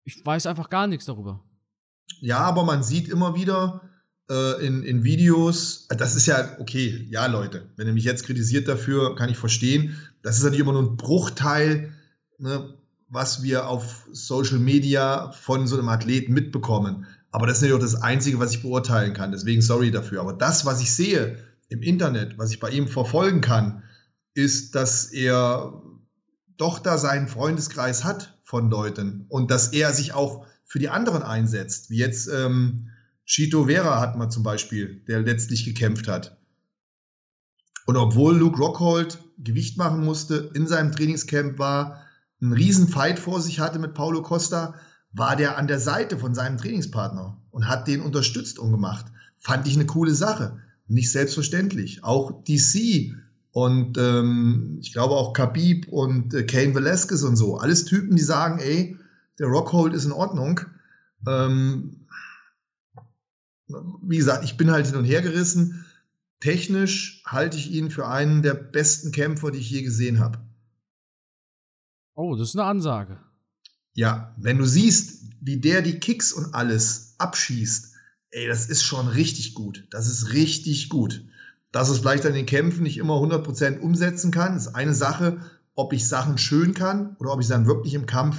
[0.04, 1.44] Ich weiß einfach gar nichts darüber.
[2.20, 3.82] Ja, aber man sieht immer wieder
[4.30, 8.68] äh, in, in Videos, das ist ja okay, ja, Leute, wenn ihr mich jetzt kritisiert
[8.68, 9.98] dafür, kann ich verstehen.
[10.22, 11.94] Das ist natürlich immer nur ein Bruchteil,
[12.40, 12.74] ne,
[13.10, 17.06] was wir auf Social Media von so einem Athleten mitbekommen.
[17.32, 19.32] Aber das ist natürlich auch das Einzige, was ich beurteilen kann.
[19.32, 20.22] Deswegen sorry dafür.
[20.22, 21.38] Aber das, was ich sehe
[21.70, 23.84] im Internet, was ich bei ihm verfolgen kann,
[24.34, 25.82] ist, dass er
[26.58, 31.24] doch da seinen Freundeskreis hat von Leuten und dass er sich auch für die anderen
[31.24, 32.90] einsetzt, wie jetzt ähm,
[33.26, 36.38] Chito Vera hat man zum Beispiel, der letztlich gekämpft hat.
[37.86, 42.03] Und obwohl Luke Rockhold Gewicht machen musste, in seinem Trainingscamp war,
[42.44, 44.76] ein Riesenfight vor sich hatte mit Paulo Costa,
[45.14, 49.06] war der an der Seite von seinem Trainingspartner und hat den unterstützt und gemacht.
[49.40, 50.60] Fand ich eine coole Sache.
[50.88, 52.04] Nicht selbstverständlich.
[52.04, 53.16] Auch DC
[53.52, 57.58] und ähm, ich glaube auch Khabib und äh, Kane Velasquez und so.
[57.58, 58.98] Alles Typen, die sagen, ey,
[59.40, 60.60] der Rockhold ist in Ordnung.
[61.28, 62.08] Ähm,
[64.02, 65.86] wie gesagt, ich bin halt hin und her gerissen.
[66.42, 70.40] Technisch halte ich ihn für einen der besten Kämpfer, die ich je gesehen habe.
[72.16, 73.20] Oh, das ist eine Ansage.
[73.94, 77.94] Ja, wenn du siehst, wie der die Kicks und alles abschießt,
[78.32, 79.88] ey, das ist schon richtig gut.
[79.92, 81.24] Das ist richtig gut.
[81.72, 85.42] Dass es vielleicht an den Kämpfen nicht immer 100% umsetzen kann, ist eine Sache,
[85.76, 88.38] ob ich Sachen schön kann oder ob ich sie dann wirklich im Kampf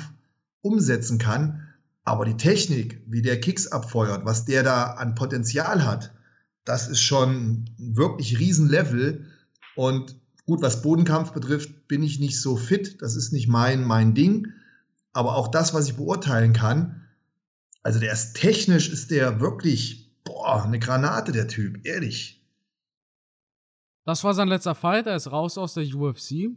[0.60, 1.68] umsetzen kann.
[2.04, 6.12] Aber die Technik, wie der Kicks abfeuert, was der da an Potenzial hat,
[6.64, 9.26] das ist schon wirklich Riesenlevel.
[9.74, 13.00] Und gut, was Bodenkampf betrifft, bin ich nicht so fit.
[13.02, 14.52] Das ist nicht mein, mein Ding.
[15.12, 17.02] Aber auch das, was ich beurteilen kann,
[17.82, 22.42] also der ist technisch, ist der wirklich, boah, eine Granate, der Typ, ehrlich.
[24.04, 25.06] Das war sein letzter Fight.
[25.06, 26.50] Er ist raus aus der UFC.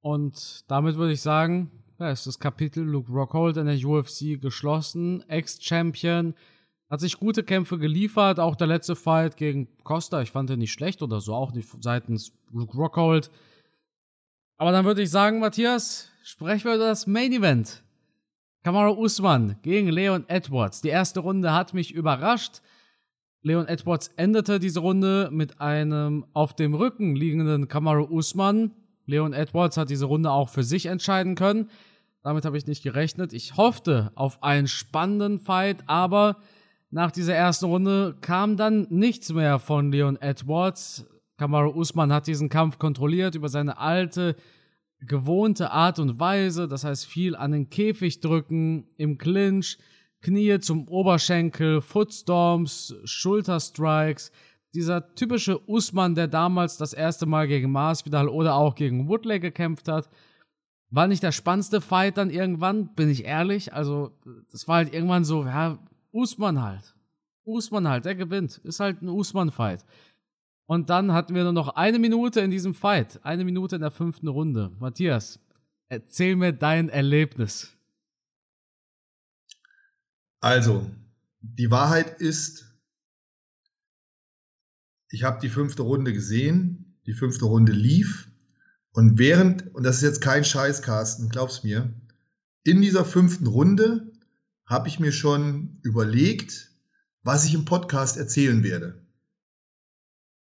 [0.00, 5.22] Und damit würde ich sagen, ja, ist das Kapitel Luke Rockhold in der UFC geschlossen.
[5.28, 6.34] Ex-Champion.
[6.94, 8.38] Hat sich gute Kämpfe geliefert.
[8.38, 10.22] Auch der letzte Fight gegen Costa.
[10.22, 11.34] Ich fand ihn nicht schlecht oder so.
[11.34, 13.32] Auch nicht seitens Luke Rockhold.
[14.58, 17.82] Aber dann würde ich sagen, Matthias, sprechen wir über das Main Event.
[18.62, 20.82] Kamara Usman gegen Leon Edwards.
[20.82, 22.62] Die erste Runde hat mich überrascht.
[23.42, 28.70] Leon Edwards endete diese Runde mit einem auf dem Rücken liegenden Kamaru Usman.
[29.04, 31.70] Leon Edwards hat diese Runde auch für sich entscheiden können.
[32.22, 33.32] Damit habe ich nicht gerechnet.
[33.32, 36.36] Ich hoffte auf einen spannenden Fight, aber
[36.94, 41.04] nach dieser ersten Runde kam dann nichts mehr von Leon Edwards.
[41.38, 44.36] Kamaru Usman hat diesen Kampf kontrolliert über seine alte,
[45.00, 46.68] gewohnte Art und Weise.
[46.68, 49.76] Das heißt, viel an den Käfig drücken, im Clinch
[50.22, 54.30] Knie zum Oberschenkel, Footstorms, Schulterstrikes.
[54.72, 59.88] Dieser typische Usman, der damals das erste Mal gegen Masvidal oder auch gegen Woodley gekämpft
[59.88, 60.08] hat.
[60.90, 63.72] War nicht der spannendste Fight dann irgendwann, bin ich ehrlich.
[63.72, 64.12] Also,
[64.52, 65.80] das war halt irgendwann so, ja,
[66.14, 66.94] Usman halt.
[67.44, 68.58] Usman halt, der gewinnt.
[68.58, 69.84] Ist halt ein Usman-Fight.
[70.66, 73.20] Und dann hatten wir nur noch eine Minute in diesem Fight.
[73.24, 74.70] Eine Minute in der fünften Runde.
[74.78, 75.40] Matthias,
[75.88, 77.76] erzähl mir dein Erlebnis.
[80.40, 80.90] Also,
[81.40, 82.66] die Wahrheit ist,
[85.10, 88.30] ich habe die fünfte Runde gesehen, die fünfte Runde lief
[88.92, 91.92] und während, und das ist jetzt kein Scheiß, Carsten, glaub's mir,
[92.62, 94.13] in dieser fünften Runde
[94.66, 96.70] habe ich mir schon überlegt,
[97.22, 99.02] was ich im Podcast erzählen werde.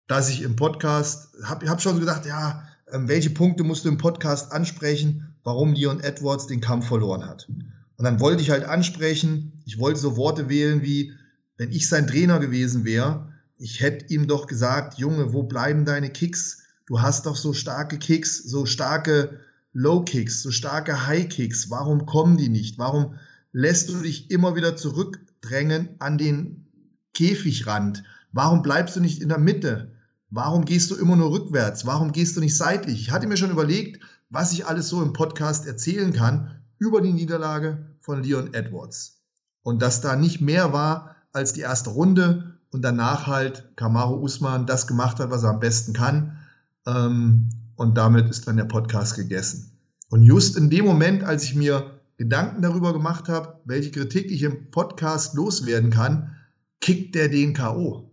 [0.09, 3.99] Dass ich im Podcast, habe hab schon gedacht, ja, ähm, welche Punkte musst du im
[3.99, 7.49] Podcast ansprechen, warum Leon Edwards den Kampf verloren hat.
[7.97, 11.13] Und dann wollte ich halt ansprechen, ich wollte so Worte wählen wie,
[11.57, 16.11] wenn ich sein Trainer gewesen wäre, ich hätte ihm doch gesagt, Junge, wo bleiben deine
[16.11, 16.63] Kicks?
[16.87, 19.41] Du hast doch so starke Kicks, so starke
[19.73, 21.71] Low Kicks, so starke High Kicks.
[21.71, 22.79] Warum kommen die nicht?
[22.79, 23.15] Warum
[23.53, 26.67] lässt du dich immer wieder zurückdrängen an den
[27.15, 28.03] Käfigrand?
[28.33, 29.93] Warum bleibst du nicht in der Mitte?
[30.31, 31.85] Warum gehst du immer nur rückwärts?
[31.87, 33.01] Warum gehst du nicht seitlich?
[33.01, 37.12] Ich hatte mir schon überlegt, was ich alles so im Podcast erzählen kann über die
[37.12, 39.21] Niederlage von Leon Edwards.
[39.62, 44.67] Und dass da nicht mehr war als die erste Runde und danach halt Kamaru Usman
[44.67, 46.38] das gemacht hat, was er am besten kann
[46.87, 49.71] ähm, und damit ist dann der Podcast gegessen.
[50.09, 54.42] Und just in dem Moment, als ich mir Gedanken darüber gemacht habe, welche Kritik ich
[54.42, 56.37] im Podcast loswerden kann,
[56.81, 58.11] kickt der den K.O.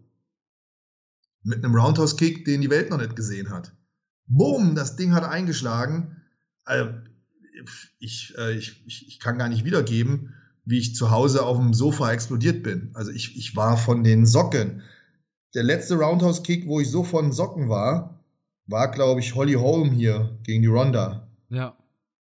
[1.43, 3.73] Mit einem Roundhouse-Kick, den die Welt noch nicht gesehen hat.
[4.27, 6.21] Boom, das Ding hat eingeschlagen.
[6.65, 6.91] Also,
[7.99, 10.33] ich, äh, ich, ich, ich kann gar nicht wiedergeben,
[10.65, 12.91] wie ich zu Hause auf dem Sofa explodiert bin.
[12.93, 14.83] Also ich, ich war von den Socken.
[15.55, 18.23] Der letzte Roundhouse-Kick, wo ich so von Socken war,
[18.67, 21.27] war, glaube ich, Holly Holm hier gegen die Ronda.
[21.49, 21.75] Ja.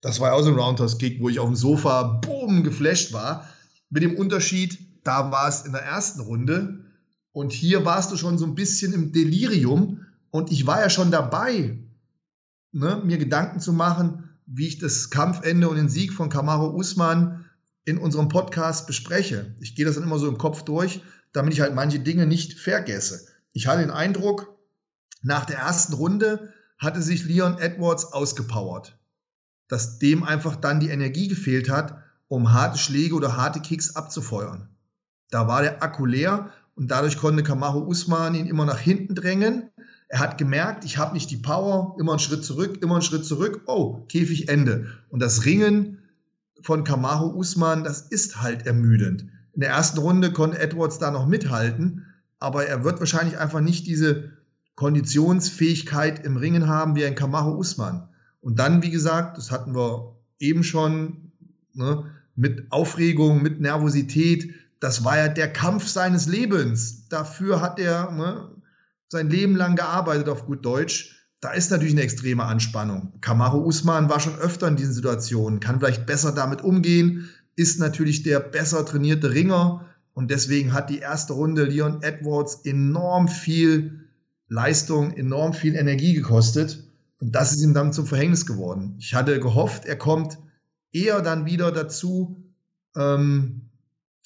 [0.04, 3.48] Das war auch so ein Roundhouse-Kick, wo ich auf dem Sofa, boom, geflasht war.
[3.90, 6.84] Mit dem Unterschied, da war es in der ersten Runde
[7.32, 11.10] und hier warst du schon so ein bisschen im Delirium und ich war ja schon
[11.10, 11.78] dabei,
[12.74, 17.46] ne, mir Gedanken zu machen, wie ich das Kampfende und den Sieg von Kamaru Usman
[17.86, 19.56] in unserem Podcast bespreche.
[19.62, 22.60] Ich gehe das dann immer so im Kopf durch, damit ich halt manche Dinge nicht
[22.60, 23.26] vergesse.
[23.54, 24.54] Ich hatte den Eindruck,
[25.22, 28.98] nach der ersten Runde hatte sich Leon Edwards ausgepowert,
[29.74, 34.70] dass dem einfach dann die Energie gefehlt hat, um harte Schläge oder harte Kicks abzufeuern.
[35.32, 39.72] Da war der Akku leer und dadurch konnte Kamaru Usman ihn immer nach hinten drängen.
[40.10, 43.26] Er hat gemerkt, ich habe nicht die Power, immer einen Schritt zurück, immer einen Schritt
[43.26, 43.64] zurück.
[43.66, 44.86] Oh, Käfig Ende.
[45.10, 45.98] Und das Ringen
[46.62, 49.26] von Kamaru Usman, das ist halt ermüdend.
[49.54, 52.06] In der ersten Runde konnte Edwards da noch mithalten,
[52.38, 54.34] aber er wird wahrscheinlich einfach nicht diese
[54.76, 58.08] Konditionsfähigkeit im Ringen haben wie ein Kamaru Usman.
[58.44, 61.32] Und dann, wie gesagt, das hatten wir eben schon,
[61.74, 67.08] ne, mit Aufregung, mit Nervosität, das war ja der Kampf seines Lebens.
[67.08, 68.50] Dafür hat er ne,
[69.08, 71.26] sein Leben lang gearbeitet auf gut Deutsch.
[71.40, 73.14] Da ist natürlich eine extreme Anspannung.
[73.22, 78.24] Kamaru Usman war schon öfter in diesen Situationen, kann vielleicht besser damit umgehen, ist natürlich
[78.24, 84.04] der besser trainierte Ringer und deswegen hat die erste Runde Leon Edwards enorm viel
[84.50, 86.83] Leistung enorm viel Energie gekostet.
[87.24, 88.98] Und das ist ihm dann zum Verhängnis geworden.
[89.00, 90.38] Ich hatte gehofft, er kommt
[90.92, 92.44] eher dann wieder dazu,
[92.98, 93.70] ähm,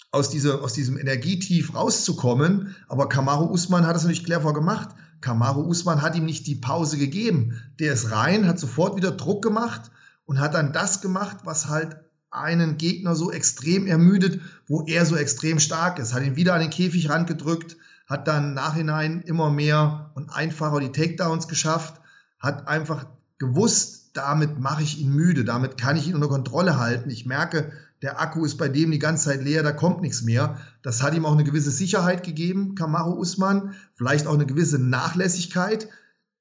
[0.10, 2.76] aus, dieser, aus diesem Energietief rauszukommen.
[2.88, 4.90] Aber Kamaru Usman hat es natürlich clever gemacht.
[5.22, 7.62] Kamaru Usman hat ihm nicht die Pause gegeben.
[7.80, 9.92] Der ist rein, hat sofort wieder Druck gemacht
[10.26, 11.98] und hat dann das gemacht, was halt
[12.32, 16.16] einen Gegner so extrem ermüdet, wo er so extrem stark ist.
[16.16, 20.92] Hat ihn wieder an den Käfigrand gedrückt, hat dann nachhinein immer mehr und einfacher die
[20.92, 22.02] Takedowns geschafft,
[22.40, 23.06] hat einfach
[23.38, 27.10] gewusst, damit mache ich ihn müde, damit kann ich ihn unter Kontrolle halten.
[27.10, 27.72] Ich merke,
[28.02, 30.60] der Akku ist bei dem die ganze Zeit leer, da kommt nichts mehr.
[30.82, 35.90] Das hat ihm auch eine gewisse Sicherheit gegeben, Kamaru Usman, vielleicht auch eine gewisse Nachlässigkeit.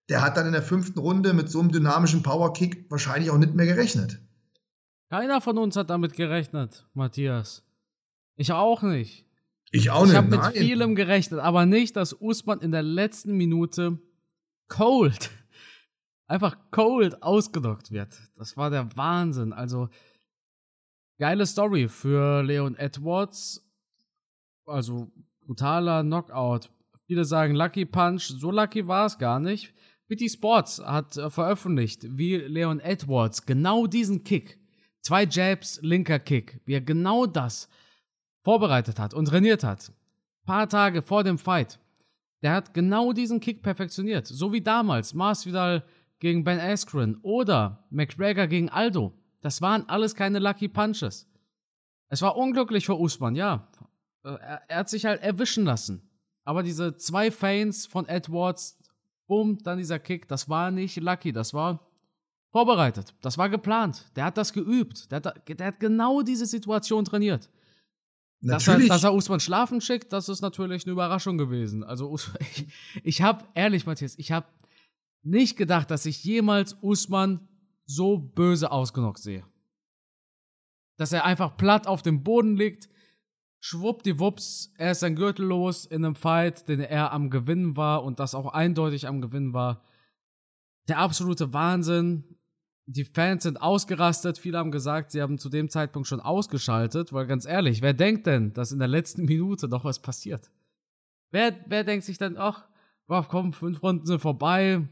[0.08, 3.54] Der hat dann in der fünften Runde mit so einem dynamischen Powerkick wahrscheinlich auch nicht
[3.54, 4.20] mehr gerechnet.
[5.10, 7.62] Keiner von uns hat damit gerechnet, Matthias.
[8.36, 9.24] Ich auch nicht.
[9.70, 10.12] Ich auch nicht.
[10.12, 13.98] Ich habe mit vielem gerechnet, aber nicht, dass Usman in der letzten Minute
[14.68, 15.30] cold,
[16.26, 18.10] einfach cold ausgedockt wird.
[18.36, 19.52] Das war der Wahnsinn.
[19.52, 19.88] Also,
[21.18, 23.62] geile Story für Leon Edwards.
[24.66, 25.10] Also,
[25.46, 26.70] brutaler Knockout.
[27.06, 28.22] Viele sagen Lucky Punch.
[28.22, 29.72] So lucky war es gar nicht.
[30.08, 34.58] BT Sports hat äh, veröffentlicht, wie Leon Edwards genau diesen Kick,
[35.00, 37.68] zwei Jabs, linker Kick, wie er genau das
[38.44, 39.92] vorbereitet hat und trainiert hat,
[40.44, 41.80] paar Tage vor dem Fight,
[42.42, 44.26] der hat genau diesen Kick perfektioniert.
[44.26, 45.84] So wie damals Masvidal
[46.18, 49.12] gegen Ben Askren oder McGregor gegen Aldo.
[49.42, 51.28] Das waren alles keine Lucky Punches.
[52.08, 53.68] Es war unglücklich für Usman, ja.
[54.24, 56.02] Äh, er, er hat sich halt erwischen lassen.
[56.44, 58.78] Aber diese zwei Feins von Edwards,
[59.26, 61.80] bumm, dann dieser Kick, das war nicht lucky, das war
[62.52, 64.04] vorbereitet, das war geplant.
[64.14, 67.50] Der hat das geübt, der hat, der hat genau diese Situation trainiert.
[68.42, 71.82] Dass er, dass er Usman schlafen schickt, das ist natürlich eine Überraschung gewesen.
[71.82, 72.66] Also ich,
[73.02, 74.46] ich habe, ehrlich Matthias, ich habe
[75.26, 77.48] nicht gedacht, dass ich jemals Usman
[77.84, 79.44] so böse ausgenockt sehe.
[80.96, 82.88] Dass er einfach platt auf dem Boden liegt,
[83.60, 88.20] schwuppdiwupps, er ist sein Gürtel los in einem Fight, den er am Gewinnen war und
[88.20, 89.82] das auch eindeutig am Gewinnen war.
[90.88, 92.24] Der absolute Wahnsinn.
[92.88, 94.38] Die Fans sind ausgerastet.
[94.38, 98.28] Viele haben gesagt, sie haben zu dem Zeitpunkt schon ausgeschaltet, weil ganz ehrlich, wer denkt
[98.28, 100.52] denn, dass in der letzten Minute noch was passiert?
[101.32, 102.68] Wer, wer denkt sich dann, ach,
[103.28, 104.88] komm, fünf Runden sind vorbei,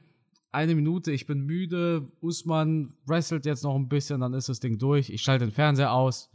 [0.55, 4.79] eine Minute, ich bin müde, Usman wrestelt jetzt noch ein bisschen, dann ist das Ding
[4.79, 6.31] durch, ich schalte den Fernseher aus.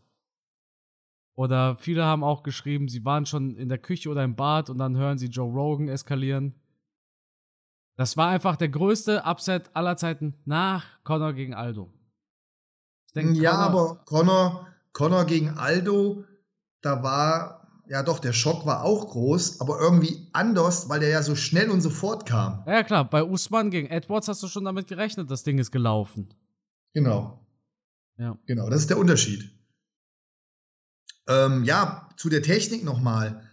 [1.36, 4.78] Oder viele haben auch geschrieben, sie waren schon in der Küche oder im Bad und
[4.78, 6.54] dann hören sie Joe Rogan eskalieren.
[7.96, 11.94] Das war einfach der größte Upset aller Zeiten nach Connor gegen Aldo.
[13.16, 16.26] Denk, ja, Conor, aber Connor, Connor gegen Aldo,
[16.82, 17.59] da war,
[17.90, 21.70] ja doch, der Schock war auch groß, aber irgendwie anders, weil der ja so schnell
[21.70, 22.64] und sofort kam.
[22.68, 26.30] Ja, klar, bei Usman gegen Edwards hast du schon damit gerechnet, das Ding ist gelaufen.
[26.94, 27.46] Genau.
[28.18, 28.38] Ja.
[28.46, 29.50] Genau, das ist der Unterschied.
[31.28, 33.44] Ähm, ja, zu der Technik nochmal.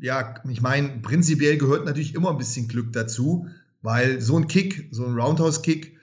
[0.00, 3.48] Ja, ich meine, prinzipiell gehört natürlich immer ein bisschen Glück dazu,
[3.80, 5.98] weil so ein Kick, so ein Roundhouse-Kick,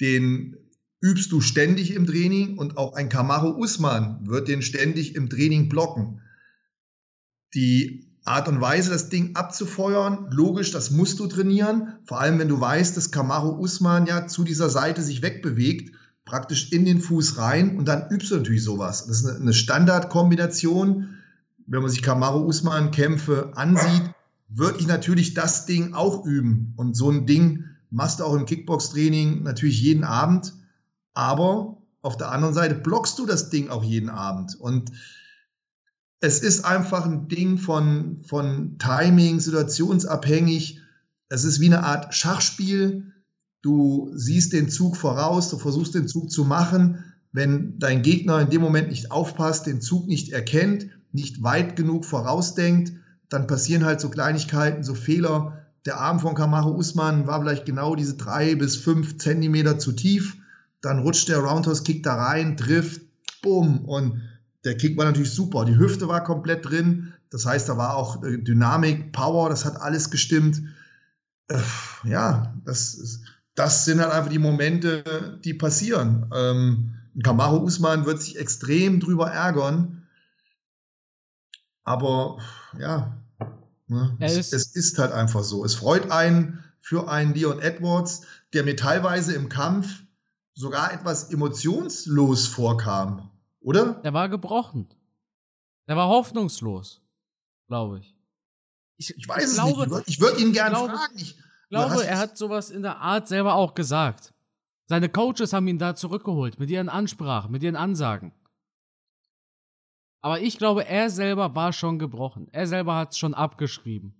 [0.00, 0.56] den
[1.00, 5.68] übst du ständig im Training und auch ein Kamaro Usman wird den ständig im Training
[5.68, 6.20] blocken.
[7.54, 11.94] Die Art und Weise, das Ding abzufeuern, logisch, das musst du trainieren.
[12.04, 15.92] Vor allem, wenn du weißt, dass Kamaro Usman ja zu dieser Seite sich wegbewegt
[16.26, 19.06] praktisch in den Fuß rein und dann übst du natürlich sowas.
[19.06, 21.14] Das ist eine, Standardkombination.
[21.68, 24.10] Wenn man sich Kamaro Usman Kämpfe ansieht,
[24.48, 26.74] würde ich natürlich das Ding auch üben.
[26.76, 30.52] Und so ein Ding machst du auch im Kickbox-Training natürlich jeden Abend.
[31.16, 34.54] Aber auf der anderen Seite blockst du das Ding auch jeden Abend.
[34.54, 34.92] Und
[36.20, 40.80] es ist einfach ein Ding von, von Timing, situationsabhängig.
[41.28, 43.12] Es ist wie eine Art Schachspiel
[43.66, 47.04] du siehst den Zug voraus, du versuchst den Zug zu machen.
[47.32, 52.04] Wenn dein Gegner in dem Moment nicht aufpasst, den Zug nicht erkennt, nicht weit genug
[52.04, 52.92] vorausdenkt,
[53.28, 55.66] dann passieren halt so Kleinigkeiten, so Fehler.
[55.84, 60.36] Der Arm von Kamaru Usman war vielleicht genau diese drei bis fünf Zentimeter zu tief.
[60.86, 63.02] Dann rutscht der Roundhouse-Kick da rein, trifft,
[63.42, 63.84] bumm.
[63.84, 64.22] Und
[64.64, 65.64] der Kick war natürlich super.
[65.64, 67.12] Die Hüfte war komplett drin.
[67.30, 70.62] Das heißt, da war auch äh, Dynamik, Power, das hat alles gestimmt.
[71.48, 71.58] Äh,
[72.04, 73.20] ja, das
[73.56, 76.30] das sind halt einfach die Momente, die passieren.
[76.32, 80.06] Ähm, Kamaro Usman wird sich extrem drüber ärgern.
[81.82, 82.38] Aber
[82.78, 83.16] ja,
[83.88, 85.64] ne, es, es, ist halt einfach so.
[85.64, 88.22] Es freut einen für einen Leon Edwards,
[88.52, 90.02] der mir teilweise im Kampf
[90.56, 93.94] sogar etwas emotionslos vorkam, oder?
[94.02, 94.88] Der war gebrochen.
[95.86, 97.02] Der war hoffnungslos,
[97.68, 98.16] glaube ich.
[98.96, 99.16] ich.
[99.16, 100.08] Ich, weiß ich es glaube, nicht.
[100.08, 101.16] Ich würde würd ihn gerne fragen.
[101.16, 101.36] Ich,
[101.68, 104.32] glaube, er hat sowas in der Art selber auch gesagt.
[104.88, 108.32] Seine Coaches haben ihn da zurückgeholt mit ihren Ansprachen, mit ihren Ansagen.
[110.22, 112.48] Aber ich glaube, er selber war schon gebrochen.
[112.52, 114.14] Er selber hat es schon abgeschrieben.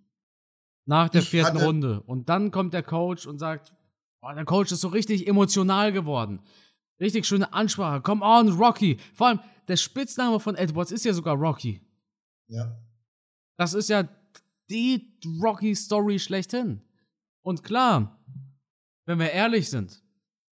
[0.84, 2.00] Nach der ich vierten Runde.
[2.02, 3.75] Und dann kommt der Coach und sagt,
[4.30, 6.40] oh, der Coach ist so richtig emotional geworden.
[7.00, 8.00] Richtig schöne Ansprache.
[8.00, 8.98] Come on, Rocky.
[9.14, 11.80] Vor allem, der Spitzname von Edwards ist ja sogar Rocky.
[12.48, 12.78] Ja.
[13.56, 14.08] Das ist ja
[14.70, 16.80] die Rocky-Story schlechthin.
[17.42, 18.18] Und klar,
[19.04, 20.02] wenn wir ehrlich sind,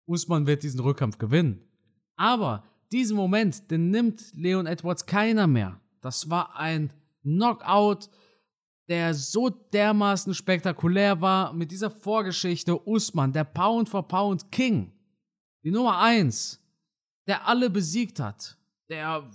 [0.07, 1.63] Usman wird diesen Rückkampf gewinnen.
[2.17, 5.81] Aber diesen Moment, den nimmt Leon Edwards keiner mehr.
[6.01, 8.09] Das war ein Knockout,
[8.89, 14.93] der so dermaßen spektakulär war mit dieser Vorgeschichte Usman, der Pound for Pound King,
[15.65, 16.61] die Nummer 1,
[17.27, 18.57] der alle besiegt hat,
[18.89, 19.29] der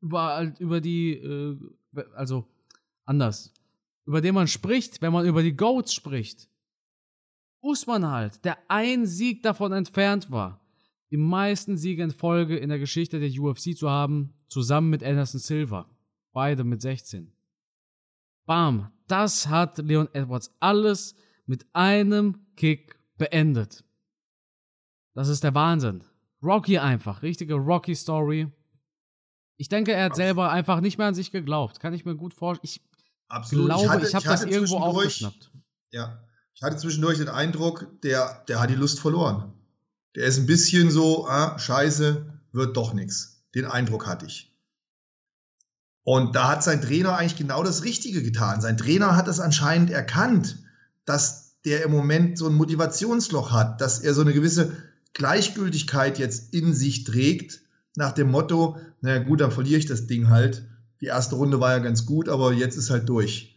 [0.00, 1.58] über, über die, äh,
[2.14, 2.46] also
[3.04, 3.52] anders,
[4.06, 6.48] über den man spricht, wenn man über die Goats spricht.
[7.60, 10.60] Usman halt, der ein Sieg davon entfernt war,
[11.10, 15.40] die meisten Siege in Folge in der Geschichte der UFC zu haben, zusammen mit Anderson
[15.40, 15.88] Silva.
[16.32, 17.33] Beide mit 16.
[18.46, 21.14] Bam, das hat Leon Edwards alles
[21.46, 23.84] mit einem Kick beendet.
[25.14, 26.04] Das ist der Wahnsinn.
[26.42, 28.48] Rocky einfach, richtige Rocky-Story.
[29.56, 31.80] Ich denke, er hat selber einfach nicht mehr an sich geglaubt.
[31.80, 32.64] Kann ich mir gut vorstellen.
[32.64, 32.82] Ich
[33.28, 33.66] Absolut.
[33.66, 35.50] glaube, ich, hatte, ich habe das irgendwo aufgeschnappt.
[35.90, 36.24] Ja,
[36.54, 39.52] ich hatte zwischendurch den Eindruck, der, der hat die Lust verloren.
[40.16, 43.44] Der ist ein bisschen so, ah, scheiße, wird doch nichts.
[43.54, 44.53] Den Eindruck hatte ich.
[46.04, 48.60] Und da hat sein Trainer eigentlich genau das Richtige getan.
[48.60, 50.58] Sein Trainer hat es anscheinend erkannt,
[51.06, 54.72] dass der im Moment so ein Motivationsloch hat, dass er so eine gewisse
[55.14, 57.60] Gleichgültigkeit jetzt in sich trägt,
[57.96, 60.66] nach dem Motto, naja gut, dann verliere ich das Ding halt.
[61.00, 63.56] Die erste Runde war ja ganz gut, aber jetzt ist halt durch.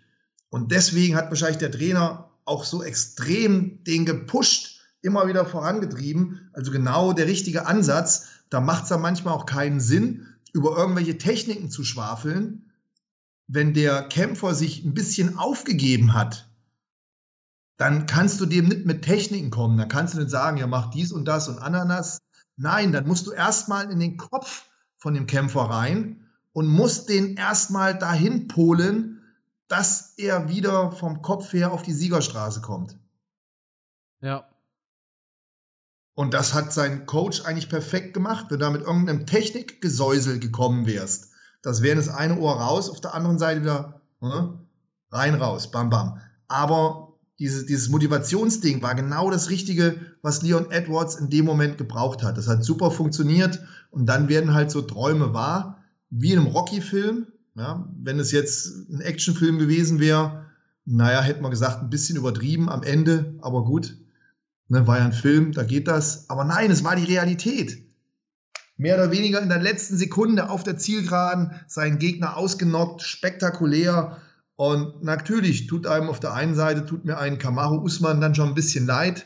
[0.49, 6.49] Und deswegen hat wahrscheinlich der Trainer auch so extrem den gepusht, immer wieder vorangetrieben.
[6.53, 8.27] Also genau der richtige Ansatz.
[8.49, 10.27] Da macht es ja manchmal auch keinen Sinn,
[10.57, 12.71] über irgendwelche Techniken zu schwafeln,
[13.47, 16.49] wenn der Kämpfer sich ein bisschen aufgegeben hat,
[17.77, 19.77] dann kannst du dem nicht mit Techniken kommen.
[19.77, 22.19] Dann kannst du nicht sagen, ja, mach dies und das und Ananas.
[22.57, 24.65] Nein, dann musst du erstmal in den Kopf
[24.97, 29.21] von dem Kämpfer rein und musst den erstmal dahin polen,
[29.67, 32.97] dass er wieder vom Kopf her auf die Siegerstraße kommt.
[34.21, 34.49] Ja.
[36.17, 40.87] Und das hat sein Coach eigentlich perfekt gemacht, wenn du da mit irgendeinem Technikgesäusel gekommen
[40.87, 41.29] wärst.
[41.61, 44.57] Das wäre das eine Ohr raus, auf der anderen Seite wieder ne,
[45.11, 46.17] rein, raus, bam, bam.
[46.47, 52.23] Aber dieses, dieses Motivationsding war genau das Richtige, was Leon Edwards in dem Moment gebraucht
[52.23, 52.35] hat.
[52.35, 53.59] Das hat super funktioniert
[53.91, 57.27] und dann werden halt so Träume wahr, wie in einem Rocky-Film.
[57.53, 60.47] Ja, wenn es jetzt ein Actionfilm gewesen wäre,
[60.83, 63.97] naja, hätte man gesagt, ein bisschen übertrieben am Ende, aber gut,
[64.69, 66.29] Ne, war ja ein Film, da geht das.
[66.29, 67.83] Aber nein, es war die Realität.
[68.75, 74.17] Mehr oder weniger in der letzten Sekunde auf der Zielgeraden seinen Gegner ausgenockt, spektakulär.
[74.55, 78.49] Und natürlich tut einem auf der einen Seite, tut mir ein Kamaru Usman dann schon
[78.49, 79.25] ein bisschen leid.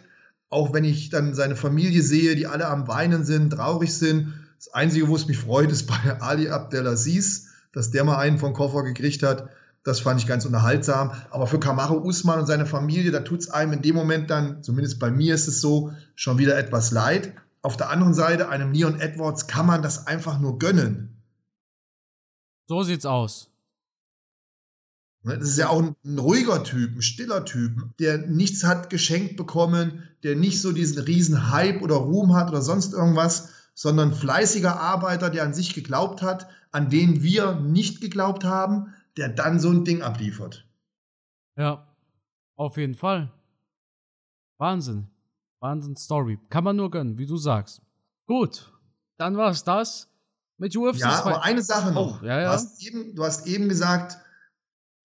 [0.49, 4.33] Auch wenn ich dann seine Familie sehe, die alle am Weinen sind, traurig sind.
[4.57, 8.53] Das Einzige, wo es mich freut, ist bei Ali Abdelaziz, dass der mal einen vom
[8.53, 9.49] Koffer gekriegt hat.
[9.83, 11.11] Das fand ich ganz unterhaltsam.
[11.31, 14.63] Aber für Kamaru Usman und seine Familie, da tut es einem in dem Moment dann,
[14.63, 17.33] zumindest bei mir ist es so, schon wieder etwas leid.
[17.63, 21.21] Auf der anderen Seite, einem Leon Edwards kann man das einfach nur gönnen.
[22.67, 23.51] So sieht's aus.
[25.23, 28.89] Ne, das ist ja auch ein, ein, ruhiger Typ, ein stiller Typ, der nichts hat
[28.89, 34.13] geschenkt bekommen, der nicht so diesen riesen Hype oder Ruhm hat oder sonst irgendwas, sondern
[34.13, 39.59] fleißiger Arbeiter, der an sich geglaubt hat, an den wir nicht geglaubt haben, der dann
[39.59, 40.67] so ein Ding abliefert.
[41.57, 41.87] Ja,
[42.55, 43.31] auf jeden Fall.
[44.57, 45.07] Wahnsinn.
[45.59, 46.39] Wahnsinn Story.
[46.49, 47.81] Kann man nur gönnen, wie du sagst.
[48.25, 48.71] Gut,
[49.17, 50.07] dann war es das
[50.57, 50.99] mit UFC.
[50.99, 52.21] Ja, aber eine Sache noch.
[52.21, 52.47] Oh, ja, ja.
[52.47, 54.17] Du, hast eben, du hast eben gesagt,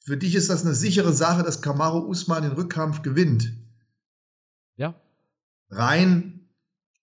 [0.00, 3.52] für dich ist das eine sichere Sache, dass Kamaru Usman den Rückkampf gewinnt.
[4.76, 4.94] Ja.
[5.70, 6.48] Rein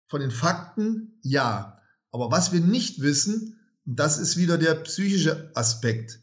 [0.07, 1.81] von den Fakten, ja.
[2.11, 6.22] Aber was wir nicht wissen, das ist wieder der psychische Aspekt.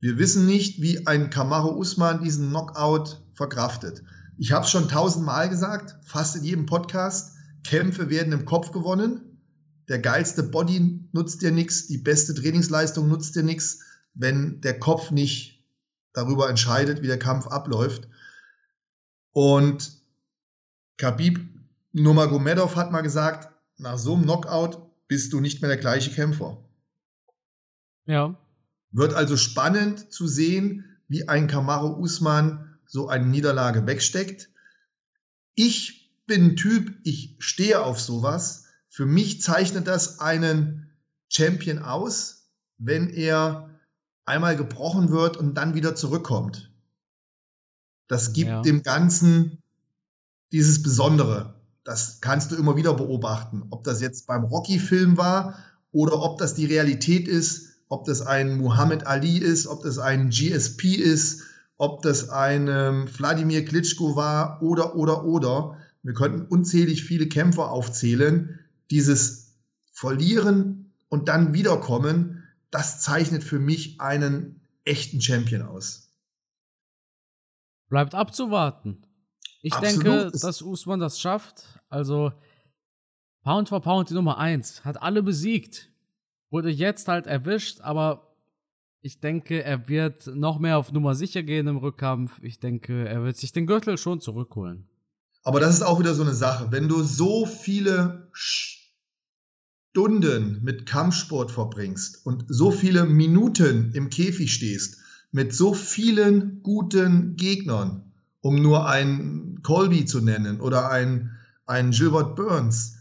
[0.00, 4.02] Wir wissen nicht, wie ein Kamaru Usman diesen Knockout verkraftet.
[4.38, 7.36] Ich habe es schon tausendmal gesagt, fast in jedem Podcast.
[7.64, 9.38] Kämpfe werden im Kopf gewonnen.
[9.88, 13.80] Der geilste Body nutzt dir nichts, die beste Trainingsleistung nutzt dir nichts,
[14.14, 15.62] wenn der Kopf nicht
[16.14, 18.08] darüber entscheidet, wie der Kampf abläuft.
[19.32, 19.92] Und
[20.96, 21.40] Khabib
[21.92, 26.64] Nurmagomedov hat mal gesagt, nach so einem Knockout bist du nicht mehr der gleiche Kämpfer.
[28.06, 28.38] Ja.
[28.92, 34.50] Wird also spannend zu sehen, wie ein Kamaru Usman so eine Niederlage wegsteckt.
[35.54, 38.64] Ich bin ein Typ, ich stehe auf sowas.
[38.88, 40.90] Für mich zeichnet das einen
[41.28, 43.70] Champion aus, wenn er
[44.24, 46.72] einmal gebrochen wird und dann wieder zurückkommt.
[48.08, 48.62] Das gibt ja.
[48.62, 49.62] dem Ganzen
[50.52, 51.60] dieses Besondere.
[51.84, 53.64] Das kannst du immer wieder beobachten.
[53.70, 55.58] Ob das jetzt beim Rocky-Film war
[55.92, 60.30] oder ob das die Realität ist, ob das ein Muhammad Ali ist, ob das ein
[60.30, 61.42] GSP ist,
[61.76, 65.76] ob das ein ähm, Wladimir Klitschko war oder, oder, oder.
[66.02, 68.60] Wir könnten unzählig viele Kämpfer aufzählen.
[68.90, 69.56] Dieses
[69.92, 76.12] Verlieren und dann wiederkommen, das zeichnet für mich einen echten Champion aus.
[77.88, 79.02] Bleibt abzuwarten.
[79.62, 80.06] Ich Absolut.
[80.06, 81.80] denke, dass Usman das schafft.
[81.88, 82.32] Also
[83.42, 84.84] Pound for Pound die Nummer 1.
[84.84, 85.89] Hat alle besiegt
[86.50, 88.26] wurde jetzt halt erwischt, aber
[89.02, 92.38] ich denke, er wird noch mehr auf Nummer sicher gehen im Rückkampf.
[92.42, 94.86] Ich denke, er wird sich den Gürtel schon zurückholen.
[95.42, 96.70] Aber das ist auch wieder so eine Sache.
[96.70, 98.28] Wenn du so viele
[99.92, 104.98] Stunden mit Kampfsport verbringst und so viele Minuten im Käfig stehst,
[105.32, 111.30] mit so vielen guten Gegnern, um nur einen Colby zu nennen oder einen,
[111.66, 112.96] einen Gilbert Burns,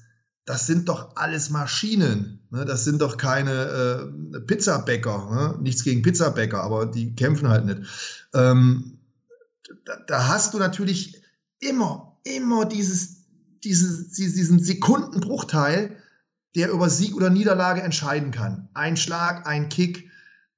[0.45, 2.38] das sind doch alles Maschinen.
[2.51, 2.65] Ne?
[2.65, 5.29] Das sind doch keine äh, Pizzabäcker.
[5.31, 5.61] Ne?
[5.61, 7.81] Nichts gegen Pizzabäcker, aber die kämpfen halt nicht.
[8.33, 8.99] Ähm,
[9.85, 11.21] da, da, hast du natürlich
[11.59, 13.25] immer, immer dieses,
[13.63, 15.95] diese, diesen Sekundenbruchteil,
[16.55, 18.69] der über Sieg oder Niederlage entscheiden kann.
[18.73, 20.09] Ein Schlag, ein Kick,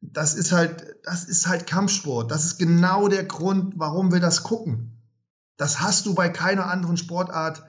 [0.02, 2.32] das ist halt, das ist halt Kampfsport.
[2.32, 4.98] Das ist genau der Grund, warum wir das gucken.
[5.58, 7.64] Das hast du bei keiner anderen Sportart.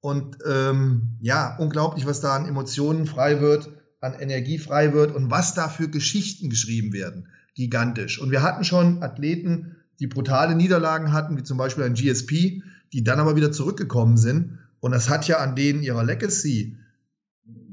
[0.00, 3.70] Und ähm, ja, unglaublich, was da an Emotionen frei wird,
[4.00, 7.28] an Energie frei wird und was da für Geschichten geschrieben werden.
[7.54, 8.20] Gigantisch.
[8.20, 13.04] Und wir hatten schon Athleten, die brutale Niederlagen hatten, wie zum Beispiel ein GSP, die
[13.04, 14.58] dann aber wieder zurückgekommen sind.
[14.80, 16.78] Und das hat ja an denen ihrer Legacy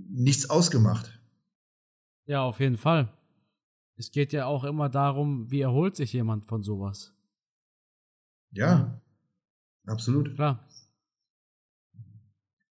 [0.10, 1.20] nichts ausgemacht.
[2.26, 3.12] Ja, auf jeden Fall.
[3.96, 7.14] Es geht ja auch immer darum, wie erholt sich jemand von sowas.
[8.52, 9.02] Ja, ja.
[9.86, 10.34] absolut.
[10.36, 10.66] Klar.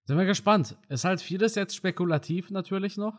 [0.05, 0.77] Sind wir gespannt.
[0.89, 3.19] Es ist halt vieles jetzt spekulativ natürlich noch.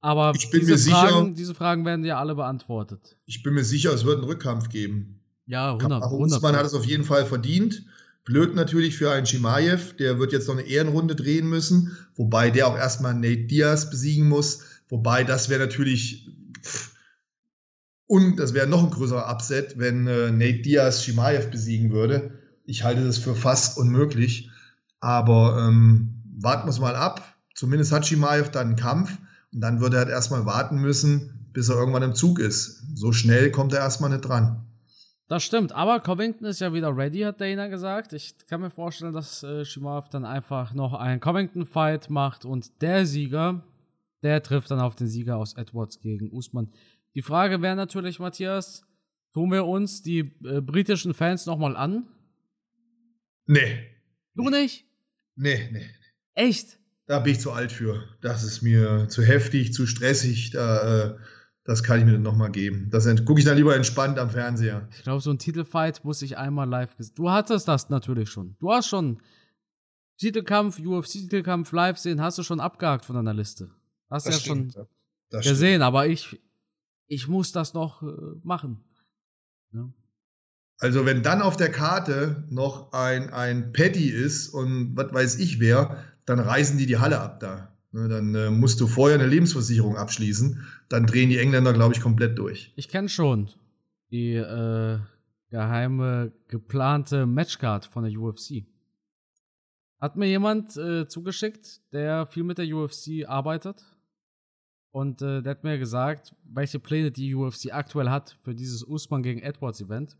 [0.00, 3.16] Aber diese, Fragen, diese Fragen werden ja alle beantwortet.
[3.26, 5.20] Ich bin mir sicher, es wird einen Rückkampf geben.
[5.46, 6.02] Ja, 100.
[6.02, 7.84] Auch Usman hat es auf jeden Fall verdient.
[8.24, 12.66] Blöd natürlich für einen Shimaev, der wird jetzt noch eine Ehrenrunde drehen müssen, wobei der
[12.66, 14.64] auch erstmal Nate Diaz besiegen muss.
[14.88, 16.28] Wobei das wäre natürlich
[18.06, 22.38] und das wäre noch ein größerer Upset, wenn äh, Nate Diaz Shimaev besiegen würde.
[22.64, 24.50] Ich halte das für fast unmöglich.
[25.00, 27.22] Aber ähm, warten wir es mal ab.
[27.54, 29.16] Zumindest hat Shimaev dann einen Kampf.
[29.52, 32.84] Und dann würde er halt erstmal warten müssen, bis er irgendwann im Zug ist.
[32.94, 34.66] So schnell kommt er erstmal nicht dran.
[35.28, 38.12] Das stimmt, aber Covington ist ja wieder ready, hat Dana gesagt.
[38.12, 43.06] Ich kann mir vorstellen, dass äh, Shimaev dann einfach noch einen Covington-Fight macht und der
[43.06, 43.64] Sieger,
[44.22, 46.70] der trifft dann auf den Sieger aus Edwards gegen Usman.
[47.16, 48.84] Die Frage wäre natürlich, Matthias,
[49.32, 52.06] tun wir uns die äh, britischen Fans nochmal an?
[53.46, 53.95] Nee.
[54.36, 54.86] Du nicht?
[55.34, 55.90] Nee, nee.
[56.34, 56.78] Echt?
[57.06, 58.04] Da bin ich zu alt für.
[58.20, 60.50] Das ist mir zu heftig, zu stressig.
[60.50, 61.18] Da, äh,
[61.64, 62.90] das kann ich mir dann nochmal geben.
[62.90, 64.88] Das gucke ich dann lieber entspannt am Fernseher.
[64.92, 67.14] Ich glaube, so ein Titelfight muss ich einmal live gesehen.
[67.16, 68.56] Du hattest das natürlich schon.
[68.60, 69.20] Du hast schon
[70.18, 73.70] Titelkampf, UFC-Titelkampf live sehen, hast du schon abgehakt von deiner Liste.
[74.08, 74.74] Hast du ja stimmt.
[74.74, 74.86] schon
[75.30, 75.82] das gesehen, stimmt.
[75.82, 76.40] aber ich,
[77.06, 78.06] ich muss das noch äh,
[78.42, 78.84] machen.
[79.72, 79.88] Ja.
[80.78, 85.58] Also wenn dann auf der Karte noch ein, ein Patty ist und was weiß ich
[85.58, 87.72] wer, dann reißen die die Halle ab da.
[87.92, 90.66] Ne, dann äh, musst du vorher eine Lebensversicherung abschließen.
[90.88, 92.72] Dann drehen die Engländer, glaube ich, komplett durch.
[92.76, 93.48] Ich kenne schon
[94.10, 94.98] die äh,
[95.50, 98.66] geheime, geplante Matchcard von der UFC.
[99.98, 103.82] Hat mir jemand äh, zugeschickt, der viel mit der UFC arbeitet.
[104.90, 109.22] Und äh, der hat mir gesagt, welche Pläne die UFC aktuell hat für dieses Usman
[109.22, 110.16] gegen Edwards Event.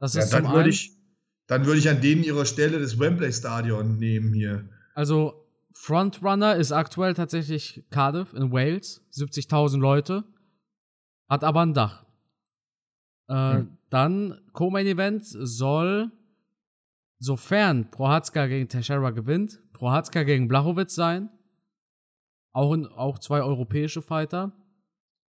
[0.00, 0.96] Das ja, ist dann würde ich,
[1.46, 4.68] dann würde ich an denen ihrer Stelle das Wembley Stadion nehmen hier.
[4.94, 10.24] Also Frontrunner ist aktuell tatsächlich Cardiff in Wales, 70.000 Leute,
[11.28, 12.04] hat aber ein Dach.
[13.28, 13.76] Äh, hm.
[13.90, 16.10] Dann Co-Main Event soll,
[17.18, 21.28] sofern Prohatska gegen Teixeira gewinnt, Prohatska gegen Blachowitz sein.
[22.52, 24.52] Auch, in, auch zwei europäische Fighter.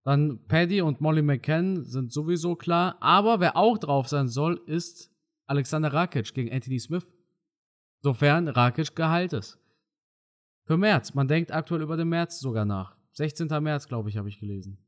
[0.05, 2.97] Dann Paddy und Molly McCann sind sowieso klar.
[3.01, 5.11] Aber wer auch drauf sein soll, ist
[5.47, 7.13] Alexander Rakic gegen Anthony Smith.
[8.03, 9.59] Sofern Rakic geheilt ist.
[10.67, 11.15] Für März.
[11.15, 12.97] Man denkt aktuell über den März sogar nach.
[13.13, 13.49] 16.
[13.63, 14.79] März, glaube ich, habe ich gelesen.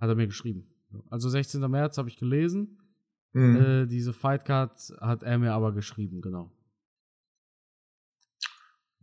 [0.00, 0.68] Hat er mir geschrieben.
[1.10, 1.60] Also 16.
[1.68, 2.78] März habe ich gelesen.
[3.32, 3.56] Mhm.
[3.56, 6.52] Äh, diese Fightcard hat er mir aber geschrieben, genau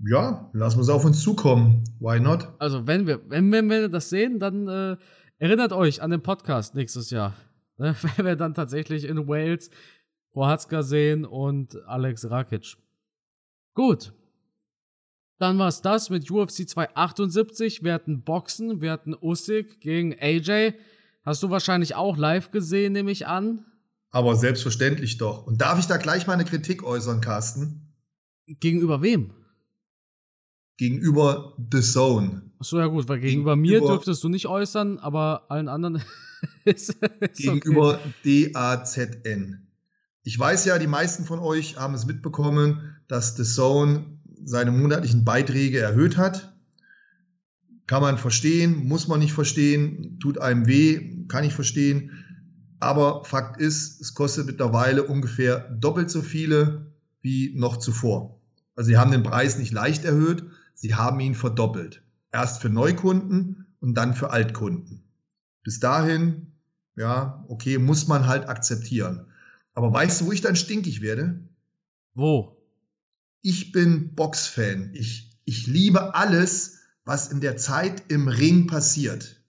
[0.05, 1.83] ja, lassen wir es auf uns zukommen.
[1.99, 2.47] Why not?
[2.59, 4.97] Also, wenn wir, wenn, wenn wir das sehen, dann äh,
[5.41, 7.35] erinnert euch an den Podcast nächstes Jahr.
[7.77, 7.95] Ne?
[8.15, 9.71] Wenn wir dann tatsächlich in Wales
[10.33, 12.77] Prohatzka sehen und Alex Rakic.
[13.73, 14.13] Gut.
[15.39, 17.83] Dann war es das mit UFC 278.
[17.83, 20.73] Wir hatten Boxen, wir hatten Usyk gegen AJ.
[21.23, 23.65] Hast du wahrscheinlich auch live gesehen, nehme ich an.
[24.11, 25.47] Aber selbstverständlich doch.
[25.47, 27.95] Und darf ich da gleich mal eine Kritik äußern, Carsten?
[28.45, 29.33] Gegenüber wem?
[30.81, 32.41] Gegenüber The Zone.
[32.57, 36.01] Achso, ja gut, weil gegenüber, gegenüber mir dürftest du nicht äußern, aber allen anderen
[36.65, 38.51] ist, ist Gegenüber okay.
[38.51, 39.67] DAZN.
[40.23, 44.05] Ich weiß ja, die meisten von euch haben es mitbekommen, dass The Zone
[44.43, 46.57] seine monatlichen Beiträge erhöht hat.
[47.85, 52.09] Kann man verstehen, muss man nicht verstehen, tut einem weh, kann ich verstehen.
[52.79, 58.41] Aber Fakt ist, es kostet mittlerweile ungefähr doppelt so viele wie noch zuvor.
[58.75, 60.43] Also sie haben den Preis nicht leicht erhöht,
[60.81, 62.01] Sie haben ihn verdoppelt.
[62.31, 65.03] Erst für Neukunden und dann für Altkunden.
[65.61, 66.53] Bis dahin,
[66.95, 69.27] ja, okay, muss man halt akzeptieren.
[69.75, 71.47] Aber weißt du, wo ich dann stinkig werde?
[72.15, 72.57] Wo?
[73.43, 74.89] Ich bin Boxfan.
[74.95, 79.39] Ich, ich liebe alles, was in der Zeit im Ring passiert.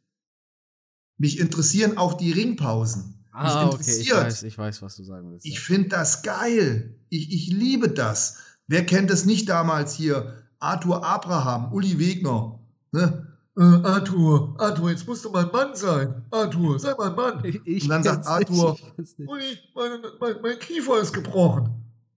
[1.16, 3.24] Mich interessieren auch die Ringpausen.
[3.32, 5.46] Ah, okay, ich weiß, ich weiß, was du sagen willst.
[5.46, 6.94] Ich finde das geil.
[7.08, 8.36] Ich, ich liebe das
[8.72, 10.41] Wer kennt es nicht damals hier?
[10.62, 12.58] Arthur Abraham, Uli Wegner.
[12.92, 13.26] Ne?
[13.58, 16.24] Äh, Arthur, Arthur, jetzt musst du mal ein Mann sein.
[16.30, 17.44] Arthur, sei mal ein Mann.
[17.64, 19.28] Ich Und dann sagt Arthur, ich nicht.
[19.28, 19.90] Uli, mein,
[20.20, 21.68] mein, mein Kiefer ist gebrochen.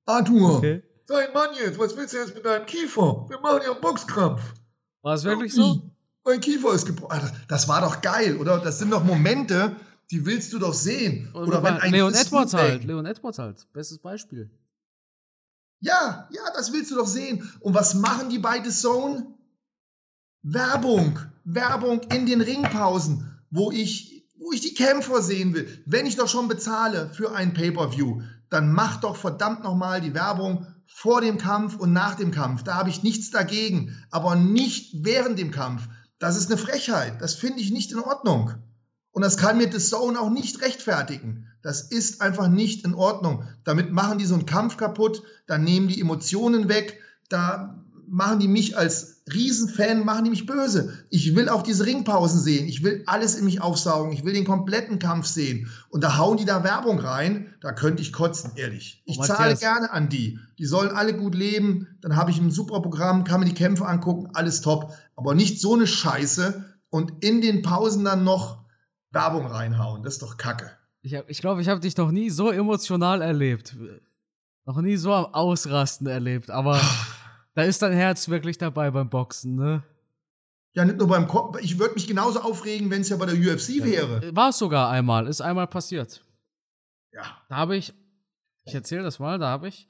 [0.06, 0.84] Arthur, Okay.
[1.06, 1.80] sei ein Mann jetzt.
[1.80, 3.26] Was willst du jetzt mit deinem Kiefer?
[3.28, 4.42] Wir machen ja einen Boxkampf.
[5.02, 5.82] War es wirklich Uli, so?
[6.24, 7.20] Mein Kiefer ist gebrochen.
[7.48, 8.60] Das, war doch geil, oder?
[8.60, 9.76] Das sind doch Momente,
[10.12, 11.32] die willst du doch sehen.
[11.34, 12.84] Oder, wenn ein Leon Edwards halt.
[12.84, 13.68] Leon Edwards halt.
[13.74, 14.50] Bestes Beispiel.
[15.80, 17.52] Ja, ja, das willst du doch sehen.
[17.60, 19.28] Und was machen die bei The Zone?
[20.42, 21.20] Werbung.
[21.44, 25.68] Werbung in den Ringpausen, wo ich, wo ich die Kämpfer sehen will.
[25.86, 30.68] Wenn ich doch schon bezahle für ein Pay-Per-View, dann mach doch verdammt nochmal die Werbung
[30.88, 32.64] vor dem Kampf und nach dem Kampf.
[32.64, 33.96] Da habe ich nichts dagegen.
[34.12, 35.88] Aber nicht während dem Kampf.
[36.20, 37.22] Das ist eine Frechheit.
[37.22, 38.54] Das finde ich nicht in Ordnung.
[39.12, 41.48] Und das kann mir The Zone auch nicht rechtfertigen.
[41.66, 43.44] Das ist einfach nicht in Ordnung.
[43.64, 48.48] Damit machen die so einen Kampf kaputt, dann nehmen die Emotionen weg, da machen die
[48.48, 50.94] mich als Riesenfan, machen die mich böse.
[51.10, 52.68] Ich will auch diese Ringpausen sehen.
[52.68, 54.12] Ich will alles in mich aufsaugen.
[54.12, 55.68] Ich will den kompletten Kampf sehen.
[55.90, 57.56] Und da hauen die da Werbung rein.
[57.62, 59.02] Da könnte ich kotzen, ehrlich.
[59.06, 60.38] Ich Oh, zahle gerne an die.
[60.60, 61.88] Die sollen alle gut leben.
[62.02, 64.30] Dann habe ich ein super Programm, kann mir die Kämpfe angucken.
[64.34, 64.94] Alles top.
[65.16, 66.64] Aber nicht so eine Scheiße.
[66.92, 68.64] Und in den Pausen dann noch
[69.10, 70.04] Werbung reinhauen.
[70.04, 70.70] Das ist doch Kacke.
[71.06, 73.76] Ich glaube, ich, glaub, ich habe dich noch nie so emotional erlebt.
[74.66, 76.50] Noch nie so am Ausrasten erlebt.
[76.50, 76.82] Aber
[77.54, 79.84] da ist dein Herz wirklich dabei beim Boxen, ne?
[80.74, 81.60] Ja, nicht nur beim Kopf.
[81.62, 84.36] Ich würde mich genauso aufregen, wenn es ja bei der UFC wäre.
[84.36, 85.28] War es sogar einmal.
[85.28, 86.26] Ist einmal passiert.
[87.12, 87.22] Ja.
[87.50, 87.94] Da habe ich,
[88.64, 89.88] ich erzähle das mal, da habe ich,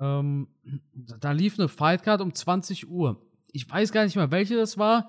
[0.00, 0.48] ähm,
[0.92, 3.24] da lief eine Fightcard um 20 Uhr.
[3.52, 5.08] Ich weiß gar nicht mehr, welche das war.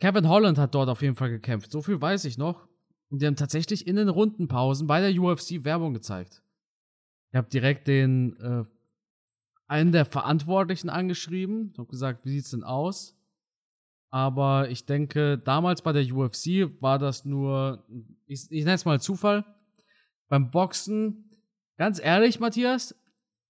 [0.00, 1.70] Kevin Holland hat dort auf jeden Fall gekämpft.
[1.70, 2.71] So viel weiß ich noch.
[3.12, 6.42] Und die haben tatsächlich in den Rundenpausen bei der UFC Werbung gezeigt.
[7.30, 8.64] Ich habe direkt den, äh,
[9.66, 11.74] einen der Verantwortlichen angeschrieben.
[11.76, 13.14] habe gesagt, wie sieht's denn aus?
[14.08, 17.84] Aber ich denke, damals bei der UFC war das nur,
[18.26, 19.44] ich, ich nenne es mal Zufall.
[20.28, 21.30] Beim Boxen,
[21.76, 22.94] ganz ehrlich, Matthias,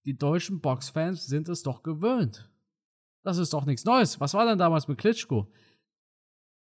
[0.05, 2.51] die deutschen Boxfans sind es doch gewöhnt.
[3.23, 4.19] Das ist doch nichts Neues.
[4.19, 5.47] Was war denn damals mit Klitschko?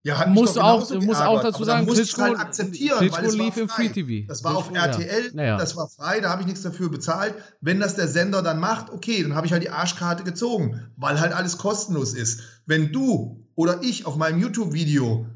[0.02, 3.68] Ja, hat du auch, musst auch dazu sagen, Klitschko, halt akzeptieren, Klitschko lief im.
[3.68, 4.26] Free TV.
[4.26, 5.06] Das war auf Klitschko, ja.
[5.06, 5.56] RTL, Naja.
[5.58, 7.34] das war frei, da habe ich nichts dafür bezahlt.
[7.60, 11.20] Wenn das der Sender dann macht, okay, dann habe ich halt die Arschkarte gezogen, weil
[11.20, 12.40] halt alles kostenlos ist.
[12.64, 15.26] Wenn du oder ich auf meinem YouTube-Video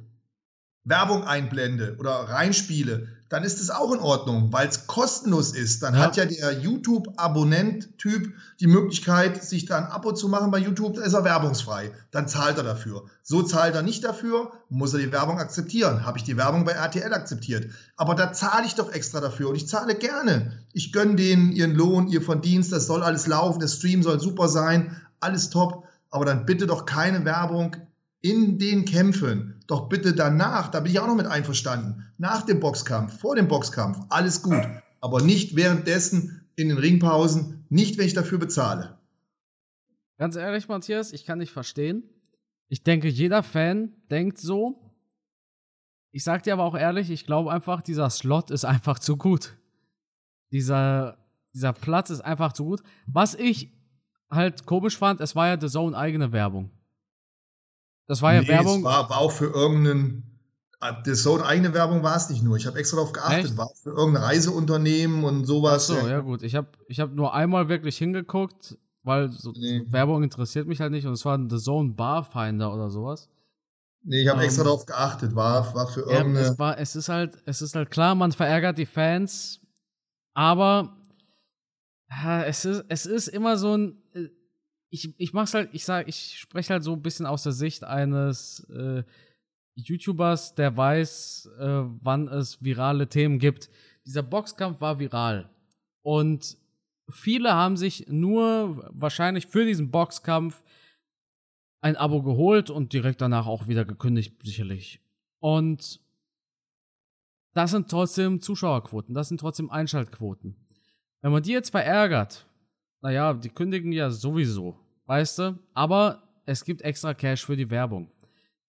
[0.85, 5.83] Werbung einblende oder reinspiele, dann ist es auch in Ordnung, weil es kostenlos ist.
[5.83, 6.03] Dann Ja.
[6.03, 11.03] hat ja der YouTube-Abonnent-Typ die Möglichkeit, sich da ein Abo zu machen bei YouTube, da
[11.03, 11.91] ist er werbungsfrei.
[12.13, 13.07] Dann zahlt er dafür.
[13.25, 16.07] So zahlt er nicht dafür, muss er die Werbung akzeptieren.
[16.07, 17.73] Habe ich die Werbung bei RTL akzeptiert.
[17.97, 20.53] Aber da zahle ich doch extra dafür und ich zahle gerne.
[20.73, 24.47] Ich gönne denen ihren Lohn, ihr Verdienst, das soll alles laufen, der Stream soll super
[24.47, 25.89] sein, alles top.
[26.11, 27.77] Aber dann bitte doch keine Werbung
[28.25, 29.61] in den Kämpfen.
[29.67, 32.07] Doch bitte danach, da bin ich auch noch mit einverstanden.
[32.17, 34.67] Nach dem Boxkampf, vor dem Boxkampf, alles gut.
[35.03, 38.99] Aber nicht währenddessen in den Ringpausen, nicht wenn ich dafür bezahle.
[40.17, 42.03] Ganz ehrlich, Matthias, ich kann nicht verstehen.
[42.69, 44.91] Ich denke, jeder Fan denkt so.
[46.11, 49.59] Ich sag dir aber auch ehrlich, ich glaube einfach, dieser Slot ist einfach zu gut.
[50.51, 51.19] Dieser,
[51.53, 52.83] dieser Platz ist einfach zu gut.
[53.07, 53.71] Was ich
[54.31, 56.71] halt komisch fand, es war ja The Zone eigene Werbung.
[58.07, 58.79] Das war ja Nee, Werbung.
[58.79, 60.31] Es war, war auch für irgendeinen.
[61.07, 62.59] Das so eine eigene Werbung war es nicht nur.
[62.59, 63.45] Ich habe extra darauf geachtet.
[63.47, 63.57] Echt?
[63.57, 65.87] War für irgendein Reiseunternehmen und Ach sowas.
[65.87, 66.43] so, ja gut.
[66.43, 69.83] Ich habe ich hab nur einmal wirklich hingeguckt, weil so Nee.
[69.89, 73.31] Werbung interessiert mich halt nicht und es war ein The Zone Barfinder oder sowas.
[74.03, 75.35] Nee, ich habe Ähm, extra darauf geachtet.
[75.35, 76.49] War, war für Ja, irgendeine.
[76.49, 79.61] es, war, es ist halt, es ist halt klar, man verärgert die Fans,
[80.35, 80.99] aber
[82.11, 84.03] ja, es ist, es ist immer so ein.
[84.95, 87.83] Ich, ich mach's halt, ich sag, ich spreche halt so ein bisschen aus der Sicht
[87.83, 89.03] eines äh,
[89.75, 93.71] YouTubers, der weiß, äh, wann es virale Themen gibt.
[94.07, 95.51] Dieser Boxkampf war viral.
[96.03, 96.57] Und
[97.11, 100.63] viele haben sich nur wahrscheinlich für diesen Boxkampf
[101.81, 105.01] ein Abo geholt und direkt danach auch wieder gekündigt, sicherlich.
[105.41, 105.99] Und
[107.53, 110.55] das sind trotzdem Zuschauerquoten, das sind trotzdem Einschaltquoten.
[111.21, 112.47] Wenn man die jetzt verärgert,
[113.03, 115.59] naja, die kündigen ja sowieso, weißt du?
[115.73, 118.11] Aber es gibt extra Cash für die Werbung.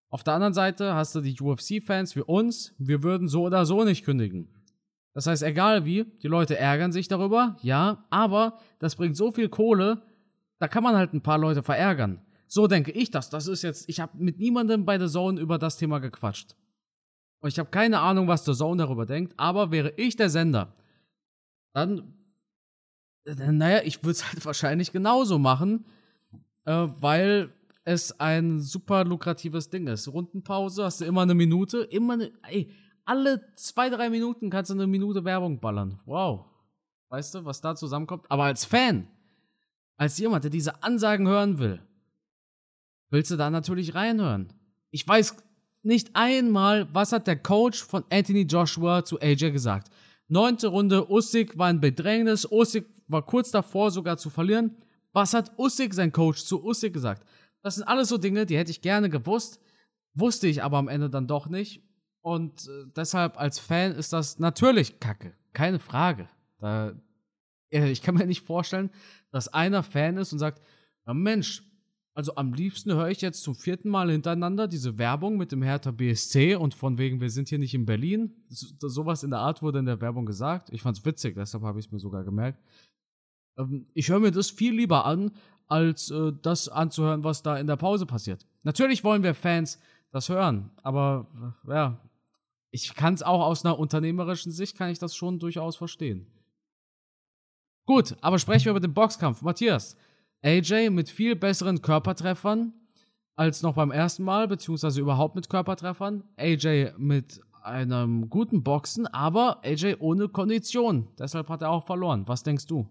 [0.09, 3.83] Auf der anderen Seite hast du die UFC-Fans wie uns, wir würden so oder so
[3.83, 4.47] nicht kündigen.
[5.13, 9.49] Das heißt, egal wie, die Leute ärgern sich darüber, ja, aber das bringt so viel
[9.49, 10.01] Kohle,
[10.59, 12.21] da kann man halt ein paar Leute verärgern.
[12.47, 13.29] So denke ich das.
[13.29, 16.55] Das ist jetzt, ich habe mit niemandem bei The Zone über das Thema gequatscht.
[17.39, 20.73] Und ich habe keine Ahnung, was The Zone darüber denkt, aber wäre ich der Sender,
[21.73, 22.13] dann
[23.25, 25.85] naja, ich würde es halt wahrscheinlich genauso machen,
[26.65, 27.53] äh, weil
[27.83, 30.07] es ein super lukratives Ding ist.
[30.07, 32.71] Rundenpause, hast du immer eine Minute, immer eine, ey,
[33.05, 35.99] alle zwei, drei Minuten kannst du eine Minute Werbung ballern.
[36.05, 36.45] Wow.
[37.09, 38.25] Weißt du, was da zusammenkommt?
[38.29, 39.07] Aber als Fan,
[39.95, 41.79] als jemand, der diese Ansagen hören will,
[43.11, 44.51] willst du da natürlich reinhören.
[44.89, 45.35] Ich weiß
[45.83, 49.91] nicht einmal, was hat der Coach von Anthony Joshua zu AJ gesagt.
[50.27, 54.75] Neunte Runde, Usyk war in Bedrängnis, Usyk war kurz davor sogar zu verlieren.
[55.15, 57.25] Was hat Usyk, sein Coach, zu Usyk gesagt?
[57.61, 59.61] Das sind alles so Dinge, die hätte ich gerne gewusst,
[60.13, 61.81] wusste ich aber am Ende dann doch nicht.
[62.19, 66.27] Und äh, deshalb als Fan ist das natürlich Kacke, keine Frage.
[66.59, 66.91] Da,
[67.71, 68.89] äh, ich kann mir nicht vorstellen,
[69.31, 70.61] dass einer Fan ist und sagt,
[71.07, 71.63] ja Mensch,
[72.13, 75.91] also am liebsten höre ich jetzt zum vierten Mal hintereinander diese Werbung mit dem Hertha
[75.91, 78.33] BSC und von wegen, wir sind hier nicht in Berlin.
[78.49, 80.71] So, sowas in der Art wurde in der Werbung gesagt.
[80.73, 82.59] Ich fand's witzig, deshalb habe ich es mir sogar gemerkt.
[83.57, 85.31] Ähm, ich höre mir das viel lieber an,
[85.67, 88.45] als äh, das anzuhören, was da in der Pause passiert.
[88.63, 89.79] Natürlich wollen wir Fans
[90.11, 91.27] das hören, aber
[91.67, 91.99] äh, ja,
[92.71, 96.27] ich kann es auch aus einer unternehmerischen Sicht, kann ich das schon durchaus verstehen.
[97.85, 99.41] Gut, aber sprechen wir über den Boxkampf.
[99.41, 99.95] Matthias,
[100.43, 102.73] AJ mit viel besseren Körpertreffern
[103.35, 106.23] als noch beim ersten Mal, beziehungsweise überhaupt mit Körpertreffern.
[106.37, 111.07] AJ mit einem guten Boxen, aber AJ ohne Kondition.
[111.17, 112.27] Deshalb hat er auch verloren.
[112.27, 112.87] Was denkst du?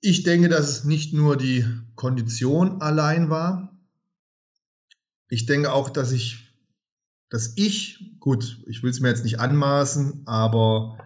[0.00, 1.64] Ich denke, dass es nicht nur die
[1.96, 3.76] Kondition allein war.
[5.28, 6.54] Ich denke auch, dass ich,
[7.28, 10.98] dass ich, gut, ich will es mir jetzt nicht anmaßen, aber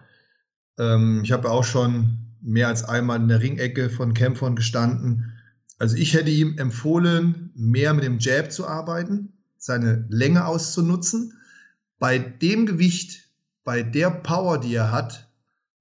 [0.77, 5.33] ähm, ich habe auch schon mehr als einmal in der Ringecke von Kämpfern gestanden.
[5.79, 11.33] Also ich hätte ihm empfohlen, mehr mit dem Jab zu arbeiten, seine Länge auszunutzen.
[11.97, 13.29] Bei dem Gewicht,
[13.63, 15.29] bei der Power, die er hat,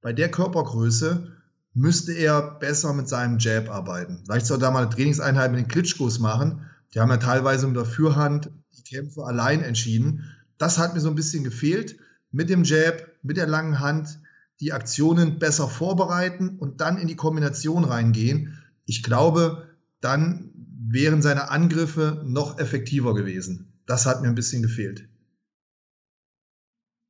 [0.01, 1.32] bei der Körpergröße,
[1.75, 4.23] müsste er besser mit seinem Jab arbeiten.
[4.25, 6.67] Vielleicht soll er da mal eine Trainingseinheit mit den Klitschkos machen.
[6.95, 10.25] Die haben ja teilweise mit der Fürhand die Kämpfe allein entschieden.
[10.59, 11.97] Das hat mir so ein bisschen gefehlt.
[12.31, 14.21] Mit dem Jab, mit der langen Hand,
[14.61, 18.59] die Aktionen besser vorbereiten und dann in die Kombination reingehen.
[18.85, 19.69] Ich glaube,
[20.01, 23.73] dann wären seine Angriffe noch effektiver gewesen.
[23.87, 25.09] Das hat mir ein bisschen gefehlt.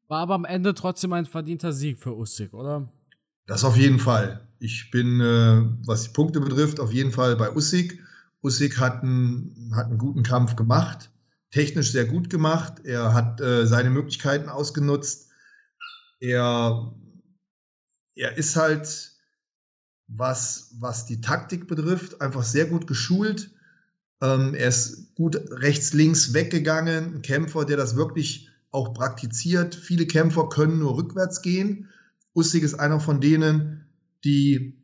[0.08, 2.92] War aber am Ende trotzdem ein verdienter Sieg für Usyk, oder?
[3.46, 4.46] Das auf jeden Fall.
[4.58, 8.00] Ich bin, äh, was die Punkte betrifft, auf jeden Fall bei Usyk.
[8.42, 11.10] Usyk hat einen, hat einen guten Kampf gemacht,
[11.50, 12.84] technisch sehr gut gemacht.
[12.84, 15.30] Er hat äh, seine Möglichkeiten ausgenutzt.
[16.20, 16.94] Er
[18.14, 19.12] er ist halt,
[20.08, 23.50] was, was die Taktik betrifft, einfach sehr gut geschult.
[24.20, 27.16] Ähm, er ist gut rechts, links weggegangen.
[27.16, 29.74] Ein Kämpfer, der das wirklich auch praktiziert.
[29.74, 31.88] Viele Kämpfer können nur rückwärts gehen.
[32.34, 33.86] Ussig ist einer von denen,
[34.24, 34.78] die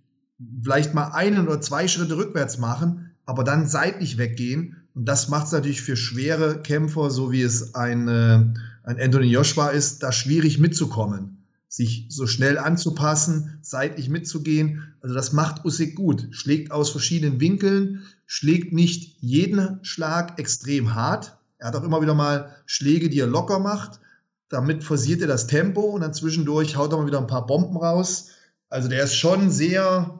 [0.62, 4.76] vielleicht mal einen oder zwei Schritte rückwärts machen, aber dann seitlich weggehen.
[4.94, 8.44] Und das macht es natürlich für schwere Kämpfer, so wie es ein, äh,
[8.84, 11.38] ein Anthony Joshua ist, da schwierig mitzukommen
[11.68, 14.94] sich so schnell anzupassen, seitlich mitzugehen.
[15.02, 16.28] Also das macht Usyk gut.
[16.30, 21.36] Schlägt aus verschiedenen Winkeln, schlägt nicht jeden Schlag extrem hart.
[21.58, 24.00] Er hat auch immer wieder mal Schläge, die er locker macht.
[24.48, 27.76] Damit forciert er das Tempo und dann zwischendurch haut er mal wieder ein paar Bomben
[27.76, 28.30] raus.
[28.68, 30.18] Also der ist schon sehr,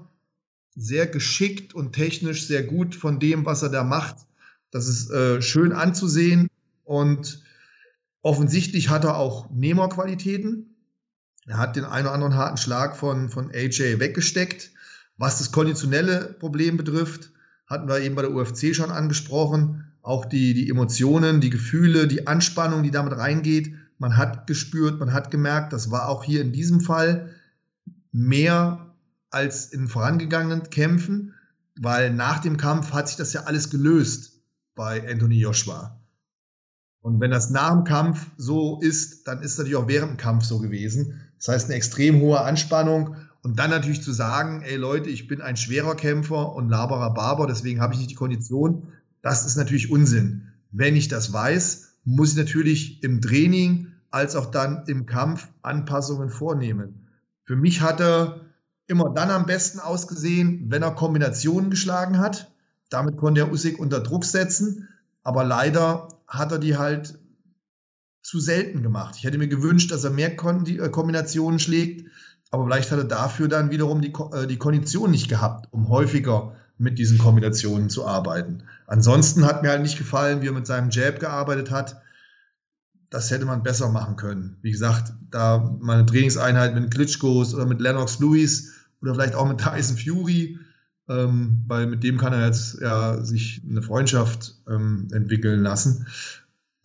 [0.74, 4.16] sehr geschickt und technisch sehr gut von dem, was er da macht.
[4.70, 6.48] Das ist äh, schön anzusehen
[6.84, 7.42] und
[8.22, 10.76] offensichtlich hat er auch Nehmerqualitäten.
[11.46, 14.70] Er hat den einen oder anderen harten Schlag von, von AJ weggesteckt.
[15.16, 17.32] Was das konditionelle Problem betrifft,
[17.66, 19.92] hatten wir eben bei der UFC schon angesprochen.
[20.02, 23.74] Auch die, die Emotionen, die Gefühle, die Anspannung, die damit reingeht.
[23.98, 27.34] Man hat gespürt, man hat gemerkt, das war auch hier in diesem Fall
[28.12, 28.94] mehr
[29.30, 31.34] als in vorangegangenen Kämpfen,
[31.76, 34.40] weil nach dem Kampf hat sich das ja alles gelöst
[34.74, 35.98] bei Anthony Joshua.
[37.00, 40.44] Und wenn das nach dem Kampf so ist, dann ist natürlich auch während dem Kampf
[40.44, 41.20] so gewesen.
[41.38, 45.40] Das heißt, eine extrem hohe Anspannung und dann natürlich zu sagen, ey Leute, ich bin
[45.40, 48.88] ein schwerer Kämpfer und laberer Barber, deswegen habe ich nicht die Kondition,
[49.22, 50.48] das ist natürlich Unsinn.
[50.70, 56.30] Wenn ich das weiß, muss ich natürlich im Training als auch dann im Kampf Anpassungen
[56.30, 57.06] vornehmen.
[57.44, 58.40] Für mich hat er
[58.86, 62.50] immer dann am besten ausgesehen, wenn er Kombinationen geschlagen hat.
[62.88, 64.88] Damit konnte er Usyk unter Druck setzen,
[65.22, 67.18] aber leider hat er die halt
[68.22, 69.16] zu selten gemacht.
[69.18, 72.08] Ich hätte mir gewünscht, dass er mehr äh, Kombinationen schlägt,
[72.50, 76.56] aber vielleicht hat er dafür dann wiederum die, äh, die Kondition nicht gehabt, um häufiger
[76.78, 78.62] mit diesen Kombinationen zu arbeiten.
[78.86, 82.00] Ansonsten hat mir halt nicht gefallen, wie er mit seinem Jab gearbeitet hat.
[83.10, 84.58] das hätte man besser machen können.
[84.60, 89.58] Wie gesagt, da meine Trainingseinheit mit Klitschkos oder mit Lennox Lewis oder vielleicht auch mit
[89.58, 90.58] Tyson Fury,
[91.08, 96.06] ähm, weil mit dem kann er jetzt ja sich eine Freundschaft ähm, entwickeln lassen.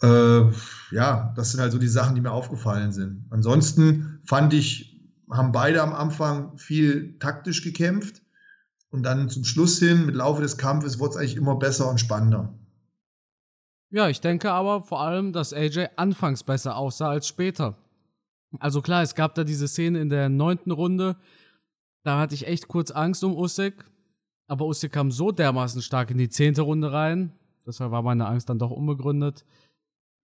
[0.02, 0.44] Äh,
[0.92, 3.26] ja, das sind halt so die Sachen, die mir aufgefallen sind.
[3.30, 8.22] Ansonsten fand ich, haben beide am Anfang viel taktisch gekämpft
[8.94, 12.00] und dann zum Schluss hin, mit Laufe des Kampfes, wurde es eigentlich immer besser und
[12.00, 12.54] spannender.
[13.90, 17.76] Ja, ich denke aber vor allem, dass AJ anfangs besser aussah als später.
[18.60, 21.16] Also klar, es gab da diese Szene in der neunten Runde,
[22.04, 23.84] da hatte ich echt kurz Angst um Usyk,
[24.48, 27.34] aber Usyk kam so dermaßen stark in die zehnte Runde rein,
[27.66, 29.44] deshalb war meine Angst dann doch unbegründet.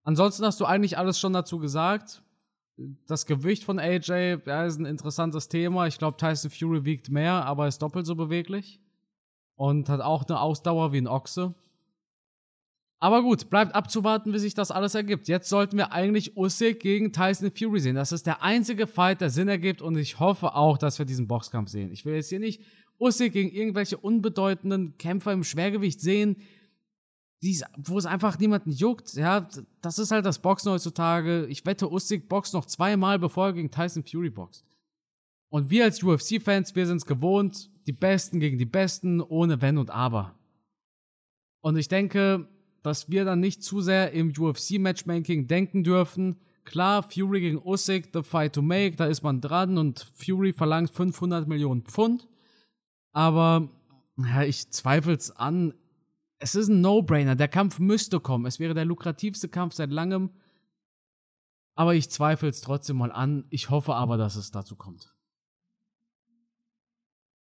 [0.03, 2.21] Ansonsten hast du eigentlich alles schon dazu gesagt.
[3.07, 5.87] Das Gewicht von AJ ja, ist ein interessantes Thema.
[5.87, 8.79] Ich glaube, Tyson Fury wiegt mehr, aber ist doppelt so beweglich.
[9.55, 11.55] Und hat auch eine Ausdauer wie ein Ochse.
[13.01, 15.27] Aber gut, bleibt abzuwarten, wie sich das alles ergibt.
[15.27, 17.95] Jetzt sollten wir eigentlich Usyk gegen Tyson Fury sehen.
[17.95, 21.27] Das ist der einzige Fight, der Sinn ergibt und ich hoffe auch, dass wir diesen
[21.27, 21.91] Boxkampf sehen.
[21.91, 22.61] Ich will jetzt hier nicht
[22.99, 26.37] Usyk gegen irgendwelche unbedeutenden Kämpfer im Schwergewicht sehen,
[27.41, 29.13] die, wo es einfach niemanden juckt.
[29.13, 29.47] Ja,
[29.81, 31.45] das ist halt das Boxen heutzutage.
[31.47, 34.65] Ich wette, Usyk boxt noch zweimal, bevor er gegen Tyson Fury boxt.
[35.49, 39.77] Und wir als UFC-Fans, wir sind es gewohnt, die Besten gegen die Besten, ohne Wenn
[39.77, 40.35] und Aber.
[41.61, 42.47] Und ich denke,
[42.83, 46.39] dass wir dann nicht zu sehr im UFC-Matchmaking denken dürfen.
[46.65, 50.91] Klar, Fury gegen Usyk, the fight to make, da ist man dran und Fury verlangt
[50.91, 52.27] 500 Millionen Pfund.
[53.11, 53.69] Aber
[54.17, 55.73] ja, ich zweifle es an.
[56.39, 57.35] Es ist ein No-Brainer.
[57.35, 58.45] Der Kampf müsste kommen.
[58.45, 60.31] Es wäre der lukrativste Kampf seit langem.
[61.75, 63.45] Aber ich zweifle es trotzdem mal an.
[63.49, 65.13] Ich hoffe aber, dass es dazu kommt.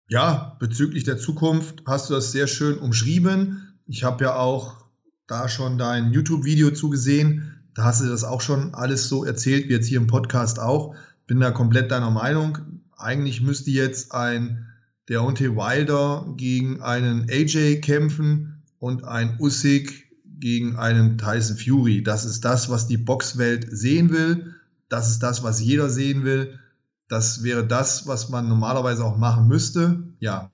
[0.09, 3.81] Ja, bezüglich der Zukunft hast du das sehr schön umschrieben.
[3.87, 4.87] Ich habe ja auch
[5.27, 7.63] da schon dein YouTube-Video zugesehen.
[7.75, 10.95] Da hast du das auch schon alles so erzählt, wie jetzt hier im Podcast auch.
[11.27, 12.59] Bin da komplett deiner Meinung.
[12.97, 14.67] Eigentlich müsste jetzt ein
[15.09, 19.93] Deontay Wilder gegen einen AJ kämpfen und ein Usyk
[20.25, 22.03] gegen einen Tyson Fury.
[22.03, 24.55] Das ist das, was die Boxwelt sehen will.
[24.89, 26.59] Das ist das, was jeder sehen will.
[27.09, 30.03] Das wäre das, was man normalerweise auch machen müsste.
[30.21, 30.51] Ja,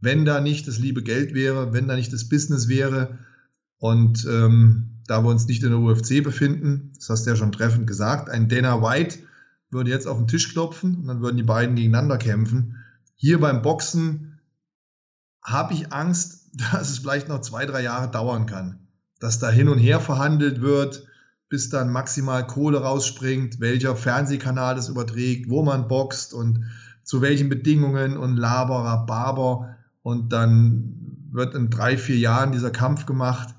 [0.00, 3.18] wenn da nicht das liebe Geld wäre, wenn da nicht das Business wäre,
[3.78, 7.52] und ähm, da wir uns nicht in der UFC befinden, das hast du ja schon
[7.52, 9.18] treffend gesagt, ein Dana White
[9.70, 12.76] würde jetzt auf den Tisch klopfen und dann würden die beiden gegeneinander kämpfen.
[13.14, 14.38] Hier beim Boxen
[15.42, 18.78] habe ich Angst, dass es vielleicht noch zwei, drei Jahre dauern kann.
[19.20, 21.06] Dass da hin und her verhandelt wird,
[21.48, 26.64] bis dann maximal Kohle rausspringt, welcher Fernsehkanal es überträgt, wo man boxt und
[27.04, 29.76] zu welchen Bedingungen und Laberer, Barber.
[30.02, 33.56] Und dann wird in drei, vier Jahren dieser Kampf gemacht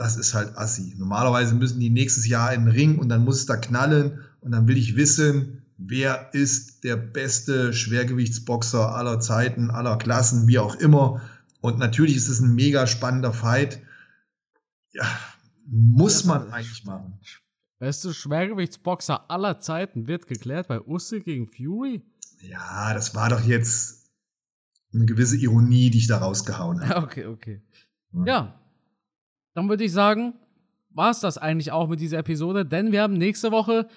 [0.00, 0.94] das ist halt assi.
[0.96, 4.52] Normalerweise müssen die nächstes Jahr in den Ring und dann muss es da knallen und
[4.52, 10.74] dann will ich wissen, wer ist der beste Schwergewichtsboxer aller Zeiten, aller Klassen, wie auch
[10.76, 11.20] immer.
[11.60, 13.82] Und natürlich ist es ein mega spannender Fight.
[14.92, 15.04] Ja,
[15.66, 17.18] muss man eigentlich machen.
[17.78, 22.02] Beste Schwergewichtsboxer aller Zeiten wird geklärt bei Usyk gegen Fury?
[22.42, 24.10] Ja, das war doch jetzt
[24.92, 27.00] eine gewisse Ironie, die ich da rausgehauen habe.
[27.06, 27.62] Okay, okay.
[28.26, 28.60] Ja,
[29.54, 30.34] dann würde ich sagen,
[30.90, 33.88] war es das eigentlich auch mit dieser Episode, denn wir haben nächste Woche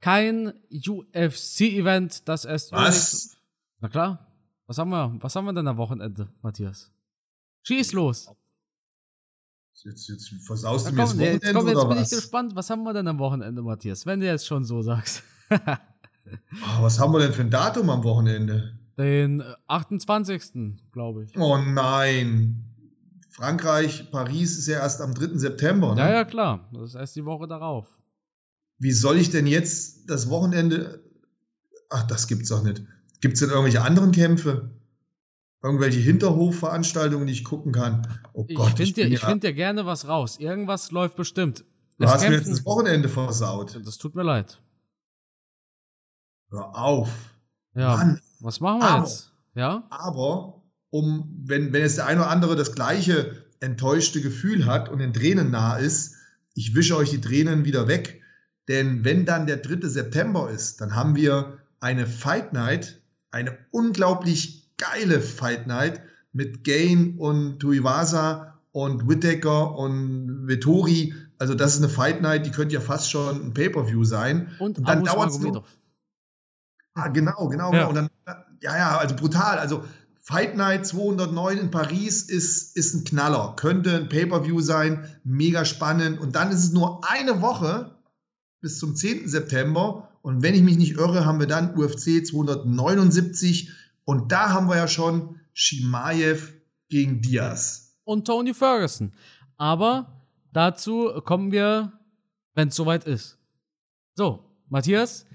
[0.00, 2.72] kein UFC-Event, das erst.
[2.72, 3.36] Was?
[3.80, 4.26] Na klar.
[4.66, 5.16] Was haben wir?
[5.20, 6.92] Was haben wir denn am Wochenende, Matthias?
[7.62, 8.30] Schieß los.
[9.84, 12.12] Jetzt, jetzt versaust du mir das Wochenende jetzt, komm, jetzt bin was?
[12.12, 12.54] ich gespannt.
[12.54, 14.04] Was haben wir denn am Wochenende, Matthias?
[14.04, 15.22] Wenn du jetzt schon so sagst.
[15.50, 15.56] oh,
[16.82, 18.78] was haben wir denn für ein Datum am Wochenende?
[18.98, 20.76] Den 28.
[20.92, 21.36] glaube ich.
[21.38, 22.64] Oh nein.
[23.30, 25.38] Frankreich, Paris ist ja erst am 3.
[25.38, 25.94] September.
[25.94, 26.00] Ne?
[26.02, 26.68] Ja, ja, klar.
[26.72, 27.86] Das ist erst die Woche darauf.
[28.78, 31.02] Wie soll ich denn jetzt das Wochenende.
[31.88, 32.82] Ach, das gibt's doch nicht.
[33.20, 34.70] Gibt es denn irgendwelche anderen Kämpfe?
[35.62, 38.06] Irgendwelche Hinterhofveranstaltungen, die ich gucken kann?
[38.32, 40.38] Oh ich Gott, ich finde dir, ja, find dir gerne was raus.
[40.38, 41.64] Irgendwas läuft bestimmt.
[41.98, 43.78] Du hast mir jetzt das Wochenende versaut.
[43.84, 44.58] Das tut mir leid.
[46.50, 47.10] Hör auf.
[47.74, 47.96] Ja.
[47.96, 48.20] Mann.
[48.40, 49.32] Was machen wir aber, jetzt?
[49.54, 49.84] Ja?
[49.90, 54.98] Aber um, wenn, wenn jetzt der eine oder andere das gleiche enttäuschte Gefühl hat und
[54.98, 56.16] den Tränen nah ist,
[56.54, 58.22] ich wische euch die Tränen wieder weg.
[58.68, 59.86] Denn wenn dann der 3.
[59.88, 63.00] September ist, dann haben wir eine Fight Night,
[63.30, 66.00] eine unglaublich geile Fight Night
[66.32, 71.14] mit Gain und Tuivasa und Whittaker und Vettori.
[71.38, 74.48] Also das ist eine Fight Night, die könnte ja fast schon ein Pay-Per-View sein.
[74.58, 75.40] Und, und dann dauert es
[76.94, 77.88] Ah, genau, genau, ja.
[77.88, 77.88] genau.
[77.88, 78.10] Und dann,
[78.60, 79.58] ja, ja, also brutal.
[79.58, 79.84] Also
[80.20, 83.54] Fight Night 209 in Paris ist, ist ein Knaller.
[83.56, 86.20] Könnte ein Pay-Per-View sein, mega spannend.
[86.20, 87.96] Und dann ist es nur eine Woche
[88.60, 89.28] bis zum 10.
[89.28, 90.08] September.
[90.22, 93.70] Und wenn ich mich nicht irre, haben wir dann UFC 279.
[94.10, 96.52] Und da haben wir ja schon Shimaev
[96.88, 97.96] gegen Diaz.
[98.02, 99.12] Und Tony Ferguson.
[99.56, 101.92] Aber dazu kommen wir,
[102.56, 103.38] wenn es soweit ist.
[104.16, 105.26] So, Matthias,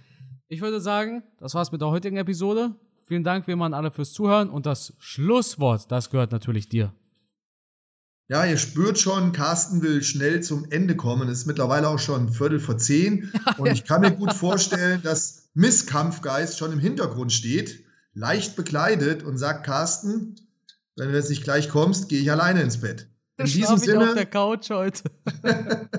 [0.50, 2.76] ich würde sagen, das war's mit der heutigen Episode.
[3.06, 6.94] Vielen Dank wie immer an alle fürs Zuhören und das Schlusswort, das gehört natürlich dir.
[8.28, 11.30] Ja, ihr spürt schon, Carsten will schnell zum Ende kommen.
[11.30, 13.32] Es ist mittlerweile auch schon Viertel vor zehn.
[13.58, 17.85] Und ich kann mir gut vorstellen, dass Miss Kampfgeist schon im Hintergrund steht,
[18.16, 20.36] leicht bekleidet und sagt, Carsten,
[20.96, 23.08] wenn du jetzt nicht gleich kommst, gehe ich alleine ins Bett.
[23.38, 24.10] In diesem Sinne.
[24.10, 25.04] auf der Couch heute.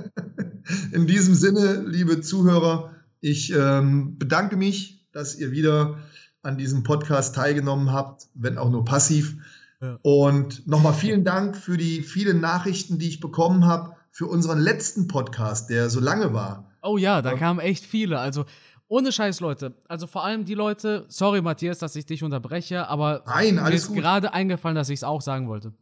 [0.92, 5.98] in diesem Sinne, liebe Zuhörer, ich ähm, bedanke mich, dass ihr wieder
[6.42, 9.36] an diesem Podcast teilgenommen habt, wenn auch nur passiv.
[9.82, 9.98] Ja.
[10.00, 15.08] Und nochmal vielen Dank für die vielen Nachrichten, die ich bekommen habe für unseren letzten
[15.08, 16.70] Podcast, der so lange war.
[16.82, 18.18] Oh ja, da kamen echt viele.
[18.18, 18.46] Also
[18.88, 19.74] ohne Scheiß, Leute.
[19.88, 23.88] Also vor allem die Leute, sorry Matthias, dass ich dich unterbreche, aber Nein, mir ist
[23.88, 23.96] gut.
[23.96, 25.72] gerade eingefallen, dass ich es auch sagen wollte.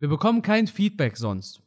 [0.00, 1.62] Wir bekommen kein Feedback sonst.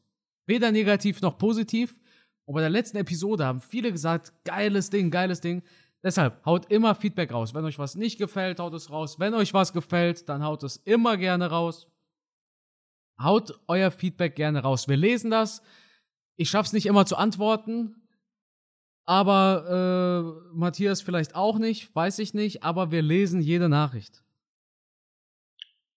[0.46, 1.98] Weder negativ noch positiv.
[2.46, 5.64] Und bei der letzten Episode haben viele gesagt, geiles Ding, geiles Ding.
[6.04, 7.54] Deshalb haut immer Feedback raus.
[7.56, 9.20] Wenn euch was nicht gefällt, haut es raus.
[9.20, 11.90] Wenn euch was gefällt, dann haut es immer gerne raus.
[13.20, 14.88] Haut euer Feedback gerne raus.
[14.88, 15.64] Wir lesen das.
[16.36, 18.05] Ich schaff's nicht immer zu antworten.
[19.06, 24.24] Aber äh, Matthias vielleicht auch nicht, weiß ich nicht, aber wir lesen jede Nachricht.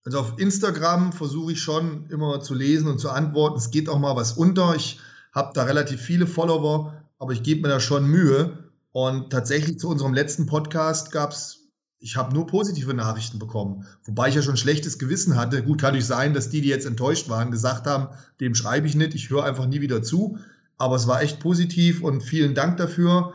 [0.04, 3.59] Also auf Instagram versuche ich schon immer zu lesen und zu antworten.
[3.59, 4.74] Es geht auch mal was unter.
[4.74, 5.00] Ich
[5.32, 8.70] habe da relativ viele Follower, aber ich gebe mir da schon Mühe.
[8.92, 11.68] Und tatsächlich zu unserem letzten Podcast gab es,
[12.00, 15.62] ich habe nur positive Nachrichten bekommen, wobei ich ja schon schlechtes Gewissen hatte.
[15.62, 18.09] Gut, kann nicht sein, dass die, die jetzt enttäuscht waren, gesagt haben,
[18.40, 20.38] dem schreibe ich nicht, ich höre einfach nie wieder zu.
[20.79, 23.35] Aber es war echt positiv und vielen Dank dafür.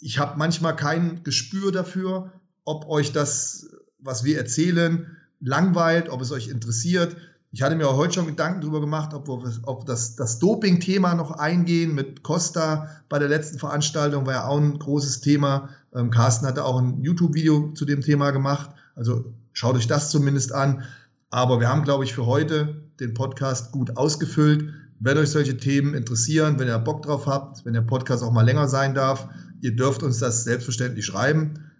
[0.00, 2.32] Ich habe manchmal kein Gespür dafür,
[2.64, 3.68] ob euch das,
[3.98, 7.16] was wir erzählen, langweilt, ob es euch interessiert.
[7.52, 11.14] Ich hatte mir auch heute schon Gedanken darüber gemacht, ob, wir, ob das, das Doping-Thema
[11.14, 15.68] noch eingehen mit Costa bei der letzten Veranstaltung, war ja auch ein großes Thema.
[15.94, 18.70] Ähm, Carsten hatte auch ein YouTube-Video zu dem Thema gemacht.
[18.96, 20.82] Also schaut euch das zumindest an.
[21.30, 24.72] Aber wir haben, glaube ich, für heute den Podcast gut ausgefüllt.
[25.04, 28.40] Wenn euch solche Themen interessieren, wenn ihr Bock drauf habt, wenn der Podcast auch mal
[28.40, 29.28] länger sein darf,
[29.60, 31.70] ihr dürft uns das selbstverständlich schreiben.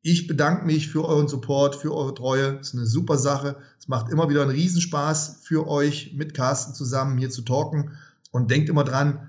[0.00, 2.54] Ich bedanke mich für euren Support, für eure Treue.
[2.54, 3.54] Das ist eine super Sache.
[3.78, 7.92] Es macht immer wieder einen Riesenspaß für euch mit Carsten zusammen hier zu talken.
[8.32, 9.28] Und denkt immer dran,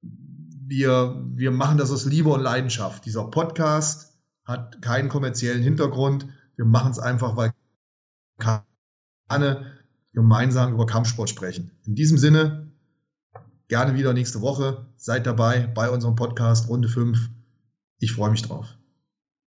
[0.00, 3.04] wir, wir machen das aus Liebe und Leidenschaft.
[3.04, 6.26] Dieser Podcast hat keinen kommerziellen Hintergrund.
[6.56, 7.52] Wir machen es einfach, weil
[9.28, 9.66] gerne
[10.14, 11.70] gemeinsam über Kampfsport sprechen.
[11.84, 12.63] In diesem Sinne,
[13.68, 14.86] gerne wieder nächste Woche.
[14.96, 17.30] Seid dabei bei unserem Podcast Runde 5.
[17.98, 18.76] Ich freue mich drauf.